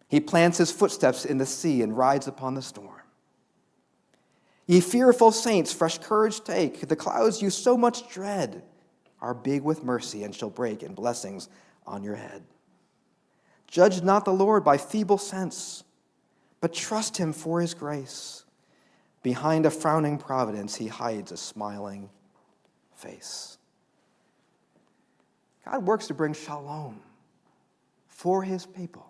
He 0.09 0.21
plants 0.21 0.59
his 0.59 0.73
footsteps 0.73 1.25
in 1.25 1.39
the 1.39 1.47
sea 1.47 1.83
and 1.83 1.97
rides 1.97 2.27
upon 2.27 2.55
the 2.55 2.63
storm. 2.63 2.95
Ye 4.67 4.81
fearful 4.81 5.33
saints, 5.33 5.73
fresh 5.73 5.99
courage 5.99 6.45
take. 6.45 6.89
The 6.89 6.97
clouds 6.97 7.41
you 7.41 7.51
so 7.51 7.77
much 7.77 8.09
dread 8.11 8.63
are 9.21 9.35
big 9.35 9.63
with 9.63 9.83
mercy 9.83 10.25
and 10.25 10.35
shall 10.35 10.51
break 10.51 10.83
in 10.83 10.95
blessings 10.95 11.49
on 11.87 12.03
your 12.03 12.17
head. 12.17 12.45
Judge 13.69 14.03
not 14.03 14.25
the 14.25 14.33
Lord 14.33 14.65
by 14.65 14.79
feeble 14.79 15.19
sense, 15.19 15.85
but 16.61 16.73
trust 16.73 17.17
him 17.17 17.33
for 17.33 17.61
his 17.61 17.75
grace. 17.75 18.45
Behind 19.23 19.67
a 19.67 19.71
frowning 19.71 20.19
providence, 20.19 20.75
he 20.75 20.89
hides 20.89 21.31
a 21.33 21.37
smiling 21.37 22.09
face. 22.95 23.59
God 25.65 25.87
works 25.87 26.07
to 26.07 26.15
bring 26.15 26.33
shalom 26.33 27.01
for 28.09 28.43
his 28.43 28.65
people. 28.65 29.07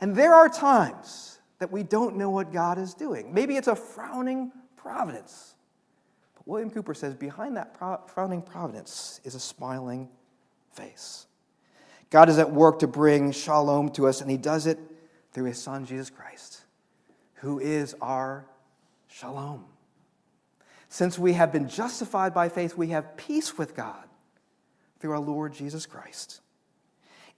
And 0.00 0.16
there 0.16 0.34
are 0.34 0.48
times 0.48 1.38
that 1.60 1.70
we 1.70 1.84
don't 1.84 2.16
know 2.16 2.30
what 2.30 2.52
God 2.52 2.76
is 2.76 2.92
doing. 2.92 3.32
Maybe 3.32 3.56
it's 3.56 3.68
a 3.68 3.76
frowning 3.76 4.50
providence. 4.76 5.54
But 6.34 6.46
William 6.48 6.70
Cowper 6.70 6.94
says 6.94 7.14
behind 7.14 7.56
that 7.56 7.78
frowning 8.08 8.42
providence 8.42 9.20
is 9.22 9.36
a 9.36 9.40
smiling 9.40 10.08
face. 10.72 11.27
God 12.10 12.28
is 12.28 12.38
at 12.38 12.50
work 12.50 12.78
to 12.80 12.86
bring 12.86 13.32
shalom 13.32 13.90
to 13.90 14.06
us, 14.06 14.20
and 14.20 14.30
He 14.30 14.36
does 14.36 14.66
it 14.66 14.78
through 15.32 15.44
His 15.44 15.60
Son, 15.60 15.84
Jesus 15.84 16.10
Christ, 16.10 16.62
who 17.34 17.58
is 17.58 17.94
our 18.00 18.46
shalom. 19.08 19.64
Since 20.88 21.18
we 21.18 21.34
have 21.34 21.52
been 21.52 21.68
justified 21.68 22.32
by 22.32 22.48
faith, 22.48 22.76
we 22.76 22.88
have 22.88 23.16
peace 23.16 23.58
with 23.58 23.76
God 23.76 24.04
through 25.00 25.12
our 25.12 25.20
Lord 25.20 25.52
Jesus 25.52 25.84
Christ. 25.84 26.40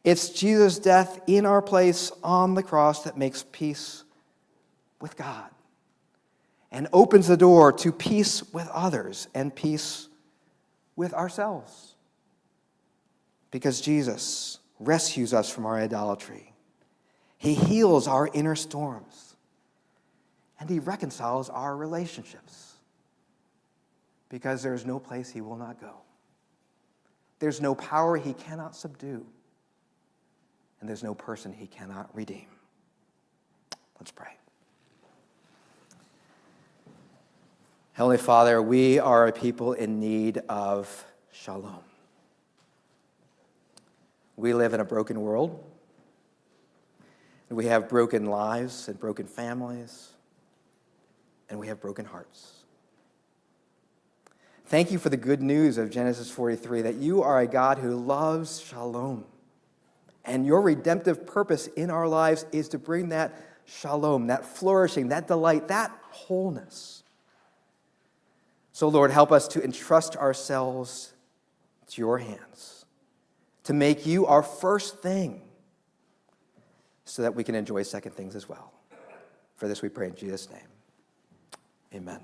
It's 0.04 0.30
Jesus' 0.30 0.78
death 0.78 1.20
in 1.26 1.44
our 1.44 1.60
place 1.60 2.12
on 2.22 2.54
the 2.54 2.62
cross 2.62 3.04
that 3.04 3.18
makes 3.18 3.44
peace 3.50 4.04
with 5.00 5.16
God 5.16 5.50
and 6.70 6.88
opens 6.92 7.26
the 7.26 7.36
door 7.36 7.72
to 7.72 7.92
peace 7.92 8.42
with 8.52 8.68
others 8.68 9.28
and 9.34 9.54
peace 9.54 10.08
with 10.94 11.12
ourselves. 11.12 11.94
Because 13.50 13.80
Jesus 13.80 14.59
rescues 14.80 15.32
us 15.32 15.50
from 15.50 15.66
our 15.66 15.76
idolatry. 15.78 16.52
He 17.36 17.54
heals 17.54 18.08
our 18.08 18.28
inner 18.32 18.56
storms. 18.56 19.36
And 20.58 20.68
He 20.68 20.78
reconciles 20.78 21.48
our 21.48 21.76
relationships. 21.76 22.74
Because 24.28 24.62
there 24.62 24.74
is 24.74 24.84
no 24.84 24.98
place 24.98 25.30
He 25.30 25.40
will 25.40 25.56
not 25.56 25.80
go. 25.80 25.94
There's 27.38 27.60
no 27.60 27.74
power 27.74 28.16
He 28.16 28.32
cannot 28.32 28.74
subdue. 28.74 29.24
And 30.80 30.88
there's 30.88 31.02
no 31.02 31.14
person 31.14 31.52
He 31.52 31.66
cannot 31.66 32.14
redeem. 32.14 32.46
Let's 33.98 34.10
pray. 34.10 34.36
Heavenly 37.92 38.18
Father, 38.18 38.62
we 38.62 38.98
are 38.98 39.26
a 39.26 39.32
people 39.32 39.74
in 39.74 40.00
need 40.00 40.38
of 40.48 41.04
shalom. 41.32 41.89
We 44.41 44.55
live 44.55 44.72
in 44.72 44.80
a 44.80 44.84
broken 44.84 45.20
world. 45.20 45.62
We 47.51 47.66
have 47.66 47.88
broken 47.88 48.26
lives 48.26 48.88
and 48.88 48.99
broken 48.99 49.26
families, 49.26 50.11
and 51.51 51.59
we 51.59 51.66
have 51.66 51.80
broken 51.80 52.07
hearts. 52.07 52.61
Thank 54.66 54.93
you 54.93 54.99
for 54.99 55.09
the 55.09 55.16
good 55.16 55.43
news 55.43 55.78
of 55.78 55.91
Genesis 55.91 56.30
43 56.30 56.82
that 56.82 56.95
you 56.95 57.22
are 57.22 57.41
a 57.41 57.47
God 57.47 57.78
who 57.78 57.95
loves 57.97 58.61
shalom. 58.61 59.24
And 60.24 60.47
your 60.47 60.62
redemptive 60.62 61.26
purpose 61.26 61.66
in 61.66 61.91
our 61.91 62.07
lives 62.07 62.47
is 62.53 62.68
to 62.68 62.78
bring 62.78 63.09
that 63.09 63.34
shalom, 63.64 64.28
that 64.28 64.45
flourishing, 64.45 65.09
that 65.09 65.26
delight, 65.26 65.68
that 65.68 65.91
wholeness. 66.11 67.03
So, 68.72 68.88
Lord, 68.88 69.11
help 69.11 69.32
us 69.32 69.49
to 69.49 69.62
entrust 69.62 70.16
ourselves 70.16 71.12
to 71.88 72.01
your 72.01 72.18
hands, 72.18 72.79
to 73.64 73.72
make 73.72 74.06
you 74.06 74.26
our 74.26 74.42
first 74.42 74.98
thing, 75.00 75.42
so 77.04 77.22
that 77.22 77.34
we 77.34 77.44
can 77.44 77.54
enjoy 77.54 77.82
second 77.82 78.12
things 78.12 78.36
as 78.36 78.48
well. 78.48 78.72
For 79.56 79.68
this 79.68 79.82
we 79.82 79.88
pray 79.88 80.06
in 80.06 80.14
Jesus' 80.14 80.48
name. 80.48 80.68
Amen. 81.94 82.20